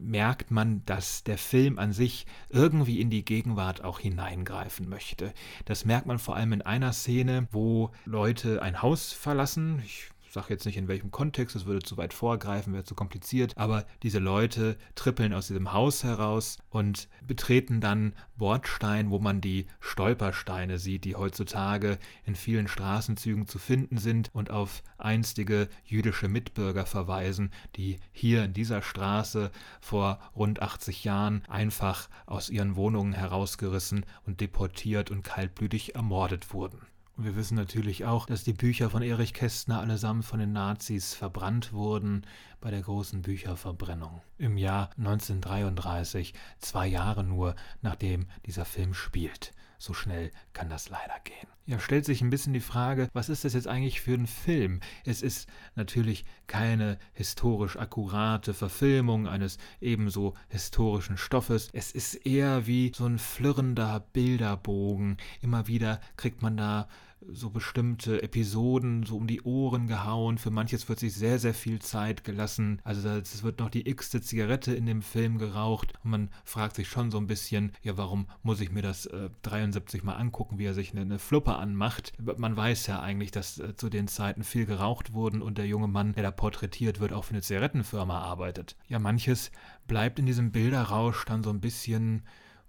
merkt 0.00 0.50
man, 0.50 0.82
dass 0.86 1.24
der 1.24 1.38
Film 1.38 1.78
an 1.78 1.92
sich 1.92 2.26
irgendwie 2.50 3.00
in 3.00 3.10
die 3.10 3.24
Gegenwart 3.24 3.84
auch 3.84 4.00
hineingreifen 4.00 4.88
möchte. 4.88 5.32
Das 5.64 5.84
merkt 5.84 6.06
man 6.06 6.18
vor 6.18 6.36
allem 6.36 6.52
in 6.52 6.62
einer 6.62 6.92
Szene, 6.92 7.48
wo 7.50 7.90
Leute 8.04 8.62
ein 8.62 8.82
Haus 8.82 9.12
verlassen. 9.12 9.82
Ich 9.84 10.10
sage 10.34 10.48
jetzt 10.50 10.66
nicht 10.66 10.76
in 10.76 10.88
welchem 10.88 11.10
Kontext, 11.10 11.56
es 11.56 11.64
würde 11.64 11.82
zu 11.82 11.96
weit 11.96 12.12
vorgreifen, 12.12 12.72
wäre 12.72 12.84
zu 12.84 12.94
kompliziert, 12.94 13.56
aber 13.56 13.86
diese 14.02 14.18
Leute 14.18 14.76
trippeln 14.96 15.32
aus 15.32 15.46
diesem 15.46 15.72
Haus 15.72 16.04
heraus 16.04 16.58
und 16.70 17.08
betreten 17.26 17.80
dann 17.80 18.14
Bordstein, 18.36 19.10
wo 19.10 19.18
man 19.18 19.40
die 19.40 19.66
Stolpersteine 19.80 20.78
sieht, 20.78 21.04
die 21.04 21.14
heutzutage 21.14 21.98
in 22.26 22.34
vielen 22.34 22.68
Straßenzügen 22.68 23.46
zu 23.46 23.58
finden 23.58 23.96
sind 23.98 24.30
und 24.34 24.50
auf 24.50 24.82
einstige 24.98 25.68
jüdische 25.84 26.28
Mitbürger 26.28 26.84
verweisen, 26.84 27.50
die 27.76 27.98
hier 28.12 28.44
in 28.44 28.52
dieser 28.52 28.82
Straße 28.82 29.52
vor 29.80 30.18
rund 30.34 30.60
80 30.60 31.04
Jahren 31.04 31.44
einfach 31.48 32.08
aus 32.26 32.50
ihren 32.50 32.74
Wohnungen 32.74 33.12
herausgerissen 33.12 34.04
und 34.26 34.40
deportiert 34.40 35.10
und 35.12 35.22
kaltblütig 35.22 35.94
ermordet 35.94 36.52
wurden. 36.52 36.80
Und 37.16 37.24
wir 37.24 37.36
wissen 37.36 37.54
natürlich 37.54 38.04
auch, 38.04 38.26
dass 38.26 38.42
die 38.42 38.52
Bücher 38.52 38.90
von 38.90 39.02
Erich 39.02 39.34
Kästner 39.34 39.80
allesamt 39.80 40.24
von 40.24 40.40
den 40.40 40.52
Nazis 40.52 41.14
verbrannt 41.14 41.72
wurden 41.72 42.26
bei 42.64 42.70
der 42.70 42.80
großen 42.80 43.20
Bücherverbrennung 43.20 44.22
im 44.38 44.56
Jahr 44.56 44.88
1933, 44.96 46.32
zwei 46.60 46.86
Jahre 46.86 47.22
nur 47.22 47.56
nachdem 47.82 48.26
dieser 48.46 48.64
Film 48.64 48.94
spielt. 48.94 49.52
So 49.76 49.92
schnell 49.92 50.30
kann 50.54 50.70
das 50.70 50.88
leider 50.88 51.12
gehen. 51.24 51.46
Ja, 51.66 51.78
stellt 51.78 52.06
sich 52.06 52.22
ein 52.22 52.30
bisschen 52.30 52.54
die 52.54 52.60
Frage, 52.60 53.10
was 53.12 53.28
ist 53.28 53.44
das 53.44 53.52
jetzt 53.52 53.68
eigentlich 53.68 54.00
für 54.00 54.14
ein 54.14 54.26
Film? 54.26 54.80
Es 55.04 55.20
ist 55.20 55.46
natürlich 55.74 56.24
keine 56.46 56.96
historisch 57.12 57.76
akkurate 57.76 58.54
Verfilmung 58.54 59.28
eines 59.28 59.58
ebenso 59.82 60.32
historischen 60.48 61.18
Stoffes. 61.18 61.68
Es 61.74 61.90
ist 61.90 62.14
eher 62.14 62.66
wie 62.66 62.92
so 62.94 63.04
ein 63.04 63.18
flirrender 63.18 64.00
Bilderbogen. 64.14 65.18
Immer 65.42 65.66
wieder 65.66 66.00
kriegt 66.16 66.40
man 66.40 66.56
da 66.56 66.88
so 67.32 67.50
bestimmte 67.50 68.22
Episoden 68.22 69.04
so 69.04 69.16
um 69.16 69.26
die 69.26 69.42
Ohren 69.42 69.86
gehauen. 69.86 70.38
Für 70.38 70.50
manches 70.50 70.88
wird 70.88 70.98
sich 70.98 71.14
sehr, 71.14 71.38
sehr 71.38 71.54
viel 71.54 71.80
Zeit 71.80 72.24
gelassen. 72.24 72.80
Also 72.84 73.08
es 73.08 73.42
wird 73.42 73.60
noch 73.60 73.70
die 73.70 73.88
x-te 73.88 74.20
Zigarette 74.20 74.74
in 74.74 74.86
dem 74.86 75.02
Film 75.02 75.38
geraucht 75.38 75.92
und 76.02 76.10
man 76.10 76.30
fragt 76.44 76.76
sich 76.76 76.88
schon 76.88 77.10
so 77.10 77.18
ein 77.18 77.26
bisschen, 77.26 77.72
ja, 77.82 77.96
warum 77.96 78.26
muss 78.42 78.60
ich 78.60 78.70
mir 78.70 78.82
das 78.82 79.06
äh, 79.06 79.30
73 79.42 80.04
Mal 80.04 80.14
angucken, 80.14 80.58
wie 80.58 80.66
er 80.66 80.74
sich 80.74 80.92
eine, 80.92 81.02
eine 81.02 81.18
Fluppe 81.18 81.56
anmacht? 81.56 82.12
Man 82.36 82.56
weiß 82.56 82.86
ja 82.86 83.00
eigentlich, 83.00 83.30
dass 83.30 83.58
äh, 83.58 83.76
zu 83.76 83.88
den 83.88 84.08
Zeiten 84.08 84.44
viel 84.44 84.66
geraucht 84.66 85.12
wurden 85.12 85.42
und 85.42 85.58
der 85.58 85.66
junge 85.66 85.88
Mann, 85.88 86.12
der 86.14 86.22
da 86.22 86.30
porträtiert 86.30 87.00
wird, 87.00 87.12
auch 87.12 87.24
für 87.24 87.34
eine 87.34 87.42
Zigarettenfirma 87.42 88.20
arbeitet. 88.20 88.76
Ja, 88.88 88.98
manches 88.98 89.50
bleibt 89.86 90.18
in 90.18 90.26
diesem 90.26 90.52
Bilderrausch 90.52 91.24
dann 91.24 91.42
so 91.42 91.50
ein 91.50 91.60
bisschen 91.60 92.22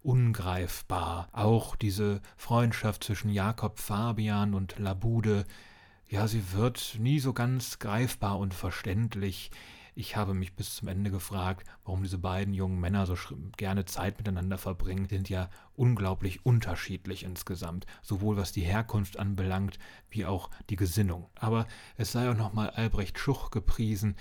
ungreifbar. 0.06 1.30
Auch 1.32 1.76
diese 1.76 2.22
Freundschaft 2.38 3.04
zwischen 3.04 3.30
Jakob 3.30 3.80
Fabian 3.80 4.54
und 4.54 4.78
Labude, 4.78 5.46
ja, 6.08 6.28
sie 6.28 6.54
wird 6.54 6.98
nie 7.00 7.20
so 7.20 7.34
ganz 7.34 7.80
greifbar 7.80 8.38
und 8.38 8.54
verständlich. 8.54 9.50
Ich 9.96 10.16
habe 10.16 10.34
mich 10.34 10.56
bis 10.56 10.76
zum 10.76 10.90
Ende 10.90 11.10
gefragt, 11.10 11.66
warum 11.86 12.04
diese 12.04 12.20
beiden 12.20 12.54
jungen 12.54 12.80
Männer 12.80 13.06
so 13.08 13.16
gerne 13.58 13.86
Zeit 13.86 14.18
miteinander 14.18 14.58
verbringen, 14.58 15.08
sind 15.08 15.30
ja 15.30 15.50
unglaublich 15.76 16.46
unterschiedlich 16.46 17.24
insgesamt, 17.24 17.88
sowohl 18.04 18.38
was 18.38 18.52
die 18.52 18.62
Herkunft 18.62 19.18
anbelangt, 19.18 19.80
wie 20.10 20.26
auch 20.26 20.52
die 20.70 20.76
Gesinnung. 20.76 21.30
Aber 21.36 21.66
es 21.98 22.12
sei 22.12 22.30
auch 22.30 22.36
nochmal 22.36 22.70
Albrecht 22.72 23.18
Schuch 23.18 23.50
gepriesen, 23.50 24.16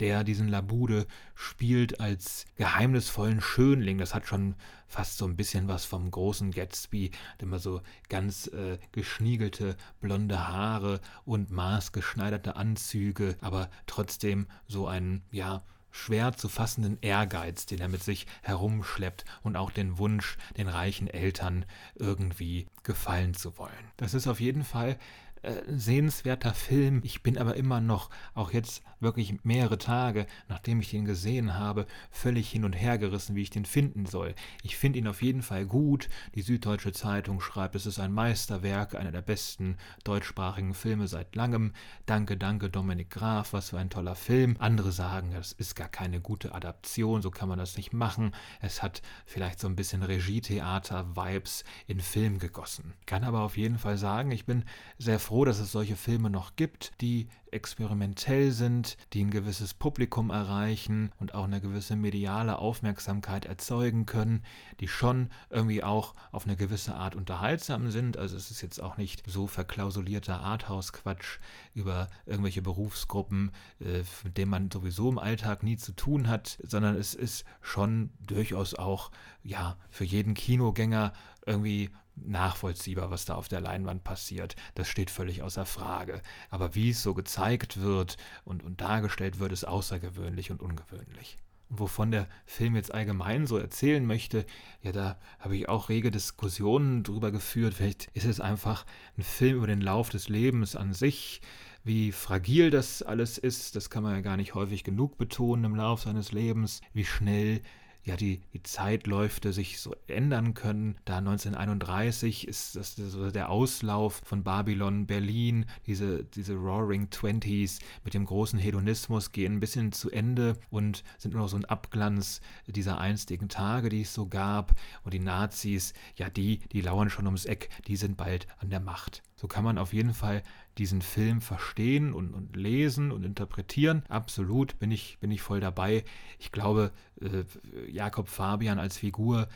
der 0.00 0.24
diesen 0.24 0.48
Labude 0.48 1.06
spielt 1.34 2.00
als 2.00 2.46
geheimnisvollen 2.56 3.40
Schönling. 3.40 3.98
Das 3.98 4.14
hat 4.14 4.26
schon 4.26 4.54
fast 4.86 5.18
so 5.18 5.26
ein 5.26 5.36
bisschen 5.36 5.68
was 5.68 5.84
vom 5.84 6.10
großen 6.10 6.50
Gatsby, 6.50 7.10
immer 7.38 7.58
so 7.58 7.82
ganz 8.08 8.46
äh, 8.48 8.78
geschniegelte 8.92 9.76
blonde 10.00 10.48
Haare 10.48 11.00
und 11.24 11.50
maßgeschneiderte 11.50 12.56
Anzüge, 12.56 13.36
aber 13.40 13.70
trotzdem 13.86 14.46
so 14.66 14.86
einen, 14.86 15.22
ja, 15.30 15.62
schwer 15.90 16.32
zu 16.32 16.48
fassenden 16.48 16.98
Ehrgeiz, 17.00 17.66
den 17.66 17.80
er 17.80 17.88
mit 17.88 18.02
sich 18.02 18.26
herumschleppt 18.42 19.24
und 19.42 19.56
auch 19.56 19.70
den 19.70 19.98
Wunsch, 19.98 20.36
den 20.56 20.68
reichen 20.68 21.08
Eltern 21.08 21.64
irgendwie 21.96 22.66
gefallen 22.82 23.34
zu 23.34 23.58
wollen. 23.58 23.72
Das 23.96 24.14
ist 24.14 24.26
auf 24.26 24.40
jeden 24.40 24.64
Fall 24.64 24.98
äh, 25.42 25.62
sehenswerter 25.68 26.54
Film. 26.54 27.00
Ich 27.04 27.22
bin 27.22 27.38
aber 27.38 27.56
immer 27.56 27.80
noch, 27.80 28.10
auch 28.34 28.52
jetzt 28.52 28.82
wirklich 29.00 29.44
mehrere 29.44 29.78
Tage, 29.78 30.26
nachdem 30.48 30.80
ich 30.80 30.90
den 30.90 31.04
gesehen 31.04 31.54
habe, 31.54 31.86
völlig 32.10 32.50
hin 32.50 32.64
und 32.64 32.72
her 32.72 32.98
gerissen, 32.98 33.36
wie 33.36 33.42
ich 33.42 33.50
den 33.50 33.64
finden 33.64 34.06
soll. 34.06 34.34
Ich 34.62 34.76
finde 34.76 34.98
ihn 34.98 35.08
auf 35.08 35.22
jeden 35.22 35.42
Fall 35.42 35.66
gut. 35.66 36.08
Die 36.34 36.42
Süddeutsche 36.42 36.92
Zeitung 36.92 37.40
schreibt, 37.40 37.74
es 37.74 37.86
ist 37.86 37.98
ein 38.00 38.12
Meisterwerk, 38.12 38.94
einer 38.94 39.12
der 39.12 39.22
besten 39.22 39.76
deutschsprachigen 40.04 40.74
Filme 40.74 41.06
seit 41.06 41.34
langem. 41.36 41.72
Danke, 42.06 42.36
danke, 42.36 42.70
Dominik 42.70 43.10
Graf, 43.10 43.52
was 43.52 43.70
für 43.70 43.78
ein 43.78 43.90
toller 43.90 44.14
Film. 44.14 44.56
Andere 44.58 44.92
sagen, 44.92 45.30
das 45.32 45.52
ist 45.52 45.76
gar 45.76 45.88
keine 45.88 46.20
gute 46.20 46.54
Adaption, 46.54 47.22
so 47.22 47.30
kann 47.30 47.48
man 47.48 47.58
das 47.58 47.76
nicht 47.76 47.92
machen. 47.92 48.32
Es 48.60 48.82
hat 48.82 49.02
vielleicht 49.26 49.60
so 49.60 49.68
ein 49.68 49.76
bisschen 49.76 50.02
Regietheater-Vibes 50.02 51.64
in 51.86 52.00
Film 52.00 52.38
gegossen. 52.38 52.94
Kann 53.06 53.24
aber 53.24 53.42
auf 53.42 53.56
jeden 53.56 53.78
Fall 53.78 53.96
sagen, 53.96 54.30
ich 54.30 54.44
bin 54.44 54.64
sehr 54.98 55.18
froh, 55.28 55.44
dass 55.44 55.58
es 55.58 55.72
solche 55.72 55.94
Filme 55.94 56.30
noch 56.30 56.56
gibt, 56.56 56.92
die 57.02 57.28
experimentell 57.50 58.50
sind, 58.50 58.96
die 59.12 59.22
ein 59.22 59.30
gewisses 59.30 59.74
Publikum 59.74 60.30
erreichen 60.30 61.12
und 61.20 61.34
auch 61.34 61.44
eine 61.44 61.60
gewisse 61.60 61.96
mediale 61.96 62.58
Aufmerksamkeit 62.58 63.44
erzeugen 63.44 64.06
können, 64.06 64.42
die 64.80 64.88
schon 64.88 65.28
irgendwie 65.50 65.84
auch 65.84 66.14
auf 66.32 66.46
eine 66.46 66.56
gewisse 66.56 66.94
Art 66.94 67.14
unterhaltsam 67.14 67.90
sind. 67.90 68.16
Also 68.16 68.38
es 68.38 68.50
ist 68.50 68.62
jetzt 68.62 68.80
auch 68.80 68.96
nicht 68.96 69.22
so 69.26 69.46
verklausulierter 69.46 70.40
Arthouse-Quatsch 70.40 71.40
über 71.74 72.08
irgendwelche 72.24 72.62
Berufsgruppen, 72.62 73.50
äh, 73.80 74.04
mit 74.24 74.38
denen 74.38 74.50
man 74.50 74.70
sowieso 74.70 75.10
im 75.10 75.18
Alltag 75.18 75.62
nie 75.62 75.76
zu 75.76 75.92
tun 75.92 76.26
hat, 76.28 76.58
sondern 76.62 76.96
es 76.96 77.12
ist 77.12 77.44
schon 77.60 78.08
durchaus 78.26 78.72
auch 78.72 79.10
ja 79.42 79.76
für 79.90 80.04
jeden 80.04 80.32
Kinogänger 80.32 81.12
irgendwie 81.44 81.90
nachvollziehbar, 82.24 83.10
was 83.10 83.24
da 83.24 83.34
auf 83.34 83.48
der 83.48 83.60
Leinwand 83.60 84.04
passiert. 84.04 84.56
Das 84.74 84.88
steht 84.88 85.10
völlig 85.10 85.42
außer 85.42 85.66
Frage. 85.66 86.22
Aber 86.50 86.74
wie 86.74 86.90
es 86.90 87.02
so 87.02 87.14
gezeigt 87.14 87.80
wird 87.80 88.16
und, 88.44 88.62
und 88.62 88.80
dargestellt 88.80 89.38
wird, 89.38 89.52
ist 89.52 89.64
außergewöhnlich 89.64 90.50
und 90.50 90.60
ungewöhnlich. 90.62 91.36
Und 91.68 91.80
wovon 91.80 92.10
der 92.10 92.28
Film 92.46 92.76
jetzt 92.76 92.94
allgemein 92.94 93.46
so 93.46 93.58
erzählen 93.58 94.04
möchte, 94.04 94.46
ja, 94.82 94.92
da 94.92 95.18
habe 95.38 95.56
ich 95.56 95.68
auch 95.68 95.88
rege 95.88 96.10
Diskussionen 96.10 97.02
drüber 97.02 97.30
geführt. 97.30 97.74
Vielleicht 97.74 98.06
ist 98.14 98.24
es 98.24 98.40
einfach 98.40 98.86
ein 99.16 99.22
Film 99.22 99.58
über 99.58 99.66
den 99.66 99.80
Lauf 99.82 100.08
des 100.08 100.28
Lebens 100.28 100.76
an 100.76 100.94
sich, 100.94 101.42
wie 101.84 102.12
fragil 102.12 102.70
das 102.70 103.02
alles 103.02 103.38
ist, 103.38 103.74
das 103.74 103.88
kann 103.88 104.02
man 104.02 104.14
ja 104.14 104.20
gar 104.20 104.36
nicht 104.36 104.54
häufig 104.54 104.84
genug 104.84 105.16
betonen 105.16 105.64
im 105.64 105.74
Lauf 105.74 106.02
seines 106.02 106.32
Lebens, 106.32 106.82
wie 106.92 107.04
schnell 107.04 107.62
ja, 108.08 108.16
die, 108.16 108.40
die 108.54 108.62
Zeitläufe 108.62 109.52
sich 109.52 109.80
so 109.80 109.94
ändern 110.06 110.54
können. 110.54 110.96
Da 111.04 111.18
1931 111.18 112.48
ist 112.48 112.74
das 112.74 112.96
der 112.96 113.50
Auslauf 113.50 114.22
von 114.24 114.42
Babylon, 114.42 115.06
Berlin, 115.06 115.66
diese, 115.86 116.24
diese 116.24 116.54
Roaring 116.54 117.10
Twenties 117.10 117.80
mit 118.04 118.14
dem 118.14 118.24
großen 118.24 118.58
Hedonismus 118.58 119.32
gehen 119.32 119.56
ein 119.56 119.60
bisschen 119.60 119.92
zu 119.92 120.10
Ende 120.10 120.54
und 120.70 121.04
sind 121.18 121.32
nur 121.34 121.42
noch 121.42 121.48
so 121.48 121.56
ein 121.58 121.66
Abglanz 121.66 122.40
dieser 122.66 122.98
einstigen 122.98 123.50
Tage, 123.50 123.90
die 123.90 124.00
es 124.00 124.14
so 124.14 124.26
gab. 124.26 124.74
Und 125.04 125.12
die 125.12 125.20
Nazis, 125.20 125.92
ja, 126.16 126.30
die, 126.30 126.60
die 126.72 126.80
lauern 126.80 127.10
schon 127.10 127.26
ums 127.26 127.44
Eck, 127.44 127.68
die 127.86 127.96
sind 127.96 128.16
bald 128.16 128.46
an 128.58 128.70
der 128.70 128.80
Macht. 128.80 129.22
So 129.40 129.46
kann 129.46 129.62
man 129.62 129.78
auf 129.78 129.92
jeden 129.92 130.14
Fall 130.14 130.42
diesen 130.78 131.00
Film 131.00 131.40
verstehen 131.40 132.12
und, 132.12 132.34
und 132.34 132.56
lesen 132.56 133.12
und 133.12 133.24
interpretieren. 133.24 134.02
Absolut 134.08 134.80
bin 134.80 134.90
ich, 134.90 135.16
bin 135.20 135.30
ich 135.30 135.42
voll 135.42 135.60
dabei. 135.60 136.04
Ich 136.40 136.50
glaube, 136.50 136.90
äh, 137.20 137.44
Jakob 137.88 138.28
Fabian 138.28 138.80
als 138.80 138.98
Figur 138.98 139.46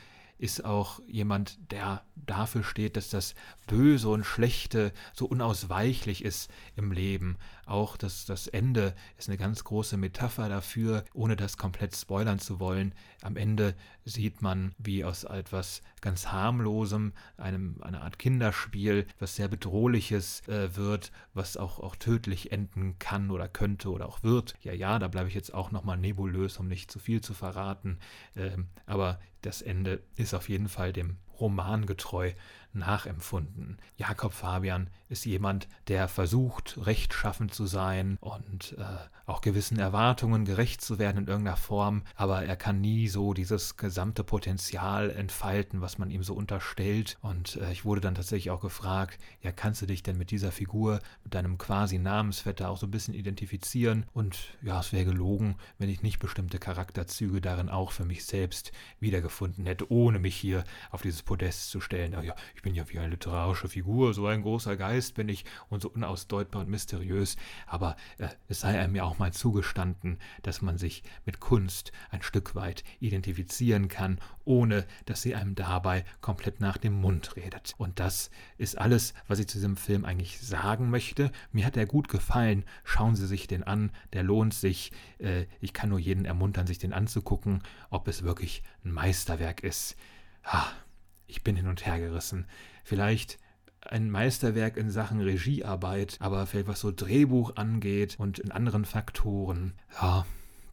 ist 0.42 0.64
auch 0.64 1.00
jemand, 1.06 1.70
der 1.70 2.02
dafür 2.16 2.64
steht, 2.64 2.96
dass 2.96 3.10
das 3.10 3.36
Böse 3.68 4.08
und 4.08 4.24
Schlechte 4.24 4.92
so 5.14 5.26
unausweichlich 5.26 6.24
ist 6.24 6.50
im 6.74 6.90
Leben. 6.90 7.36
Auch 7.64 7.96
das, 7.96 8.26
das 8.26 8.48
Ende 8.48 8.94
ist 9.16 9.28
eine 9.28 9.38
ganz 9.38 9.62
große 9.62 9.96
Metapher 9.96 10.48
dafür, 10.48 11.04
ohne 11.14 11.36
das 11.36 11.56
komplett 11.56 11.94
spoilern 11.96 12.40
zu 12.40 12.58
wollen. 12.58 12.92
Am 13.22 13.36
Ende 13.36 13.76
sieht 14.04 14.42
man, 14.42 14.74
wie 14.78 15.04
aus 15.04 15.22
etwas 15.22 15.80
ganz 16.00 16.26
harmlosem, 16.26 17.12
einem, 17.36 17.80
einer 17.80 18.02
Art 18.02 18.18
Kinderspiel, 18.18 19.06
was 19.20 19.36
sehr 19.36 19.46
bedrohliches 19.46 20.46
äh, 20.48 20.74
wird, 20.74 21.12
was 21.34 21.56
auch, 21.56 21.78
auch 21.78 21.94
tödlich 21.94 22.50
enden 22.50 22.98
kann 22.98 23.30
oder 23.30 23.46
könnte 23.46 23.90
oder 23.90 24.08
auch 24.08 24.24
wird. 24.24 24.54
Ja, 24.62 24.72
ja, 24.72 24.98
da 24.98 25.06
bleibe 25.06 25.28
ich 25.28 25.34
jetzt 25.36 25.54
auch 25.54 25.70
nochmal 25.70 25.98
nebulös, 25.98 26.58
um 26.58 26.66
nicht 26.66 26.90
zu 26.90 26.98
viel 26.98 27.20
zu 27.20 27.32
verraten. 27.32 28.00
Ähm, 28.34 28.66
aber 28.86 29.20
das 29.42 29.62
Ende 29.62 30.02
ist 30.16 30.34
auf 30.34 30.48
jeden 30.48 30.68
Fall 30.68 30.92
dem 30.92 31.18
Roman 31.38 31.86
getreu 31.86 32.32
nachempfunden. 32.72 33.78
Jakob 33.96 34.32
Fabian 34.32 34.88
ist 35.12 35.24
jemand, 35.24 35.68
der 35.88 36.08
versucht, 36.08 36.78
rechtschaffend 36.82 37.54
zu 37.54 37.66
sein 37.66 38.16
und 38.20 38.76
äh, 38.78 38.84
auch 39.26 39.40
gewissen 39.40 39.78
Erwartungen 39.78 40.44
gerecht 40.44 40.80
zu 40.80 40.98
werden 40.98 41.18
in 41.18 41.28
irgendeiner 41.28 41.56
Form, 41.56 42.02
aber 42.16 42.44
er 42.44 42.56
kann 42.56 42.80
nie 42.80 43.08
so 43.08 43.34
dieses 43.34 43.76
gesamte 43.76 44.24
Potenzial 44.24 45.10
entfalten, 45.10 45.80
was 45.80 45.98
man 45.98 46.10
ihm 46.10 46.22
so 46.22 46.34
unterstellt. 46.34 47.18
Und 47.20 47.56
äh, 47.56 47.70
ich 47.72 47.84
wurde 47.84 48.00
dann 48.00 48.14
tatsächlich 48.14 48.50
auch 48.50 48.60
gefragt, 48.60 49.18
ja, 49.42 49.52
kannst 49.52 49.82
du 49.82 49.86
dich 49.86 50.02
denn 50.02 50.18
mit 50.18 50.30
dieser 50.30 50.52
Figur, 50.52 51.00
mit 51.22 51.34
deinem 51.34 51.58
quasi 51.58 51.98
Namensvetter 51.98 52.68
auch 52.68 52.78
so 52.78 52.86
ein 52.86 52.90
bisschen 52.90 53.14
identifizieren? 53.14 54.06
Und 54.12 54.56
ja, 54.62 54.80
es 54.80 54.92
wäre 54.92 55.04
gelogen, 55.04 55.56
wenn 55.78 55.88
ich 55.88 56.02
nicht 56.02 56.18
bestimmte 56.18 56.58
Charakterzüge 56.58 57.40
darin 57.40 57.68
auch 57.68 57.92
für 57.92 58.04
mich 58.04 58.24
selbst 58.24 58.72
wiedergefunden 58.98 59.66
hätte, 59.66 59.90
ohne 59.92 60.18
mich 60.18 60.36
hier 60.36 60.64
auf 60.90 61.02
dieses 61.02 61.22
Podest 61.22 61.70
zu 61.70 61.80
stellen. 61.80 62.12
Ja, 62.12 62.22
ich 62.22 62.62
ich 62.62 62.62
bin 62.62 62.76
ja 62.76 62.88
wie 62.90 62.98
eine 63.00 63.08
literarische 63.08 63.68
Figur, 63.68 64.14
so 64.14 64.28
ein 64.28 64.42
großer 64.42 64.76
Geist 64.76 65.01
bin 65.10 65.28
ich 65.28 65.44
und 65.68 65.82
so 65.82 65.90
unausdeutbar 65.90 66.62
und 66.62 66.68
mysteriös, 66.68 67.36
aber 67.66 67.96
äh, 68.18 68.28
es 68.48 68.60
sei 68.60 68.78
einem 68.78 68.94
ja 68.94 69.02
auch 69.02 69.18
mal 69.18 69.32
zugestanden, 69.32 70.18
dass 70.42 70.62
man 70.62 70.78
sich 70.78 71.02
mit 71.26 71.40
Kunst 71.40 71.90
ein 72.10 72.22
Stück 72.22 72.54
weit 72.54 72.84
identifizieren 73.00 73.88
kann, 73.88 74.20
ohne 74.44 74.86
dass 75.06 75.22
sie 75.22 75.34
einem 75.34 75.56
dabei 75.56 76.04
komplett 76.20 76.60
nach 76.60 76.76
dem 76.76 76.94
Mund 76.94 77.36
redet. 77.36 77.74
Und 77.78 77.98
das 77.98 78.30
ist 78.58 78.78
alles, 78.78 79.14
was 79.26 79.38
ich 79.38 79.48
zu 79.48 79.58
diesem 79.58 79.76
Film 79.76 80.04
eigentlich 80.04 80.40
sagen 80.40 80.90
möchte. 80.90 81.32
Mir 81.50 81.66
hat 81.66 81.76
er 81.76 81.86
gut 81.86 82.08
gefallen. 82.08 82.64
Schauen 82.84 83.16
Sie 83.16 83.26
sich 83.26 83.46
den 83.46 83.62
an, 83.62 83.90
der 84.12 84.22
lohnt 84.22 84.54
sich. 84.54 84.92
Äh, 85.18 85.46
ich 85.60 85.72
kann 85.72 85.88
nur 85.88 85.98
jeden 85.98 86.24
ermuntern, 86.24 86.66
sich 86.66 86.78
den 86.78 86.92
anzugucken, 86.92 87.62
ob 87.90 88.08
es 88.08 88.22
wirklich 88.22 88.62
ein 88.84 88.92
Meisterwerk 88.92 89.62
ist. 89.62 89.96
Ah, 90.44 90.68
ich 91.26 91.42
bin 91.42 91.56
hin 91.56 91.68
und 91.68 91.86
her 91.86 91.98
gerissen. 91.98 92.46
Vielleicht 92.84 93.38
ein 93.88 94.10
Meisterwerk 94.10 94.76
in 94.76 94.90
Sachen 94.90 95.20
Regiearbeit, 95.20 96.16
aber 96.20 96.46
vielleicht 96.46 96.68
was 96.68 96.80
so 96.80 96.92
Drehbuch 96.92 97.56
angeht 97.56 98.16
und 98.18 98.38
in 98.38 98.52
anderen 98.52 98.84
Faktoren, 98.84 99.72
ja, 100.00 100.24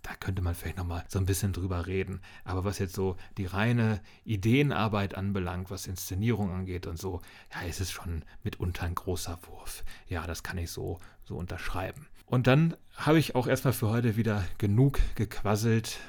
da 0.03 0.15
könnte 0.15 0.41
man 0.41 0.55
vielleicht 0.55 0.77
nochmal 0.77 1.03
so 1.07 1.19
ein 1.19 1.25
bisschen 1.25 1.53
drüber 1.53 1.85
reden. 1.85 2.21
Aber 2.43 2.63
was 2.63 2.79
jetzt 2.79 2.95
so 2.95 3.17
die 3.37 3.45
reine 3.45 4.01
Ideenarbeit 4.23 5.15
anbelangt, 5.15 5.69
was 5.69 5.87
Inszenierung 5.87 6.51
angeht 6.51 6.87
und 6.87 6.97
so, 6.97 7.21
ja, 7.53 7.67
ist 7.67 7.81
es 7.81 7.91
schon 7.91 8.23
mitunter 8.43 8.83
ein 8.83 8.95
großer 8.95 9.37
Wurf. 9.47 9.83
Ja, 10.07 10.25
das 10.25 10.43
kann 10.43 10.57
ich 10.57 10.71
so, 10.71 10.99
so 11.23 11.35
unterschreiben. 11.35 12.07
Und 12.25 12.47
dann 12.47 12.75
habe 12.95 13.19
ich 13.19 13.35
auch 13.35 13.47
erstmal 13.47 13.73
für 13.73 13.89
heute 13.89 14.15
wieder 14.15 14.45
genug 14.57 14.99
gequasselt 15.15 15.99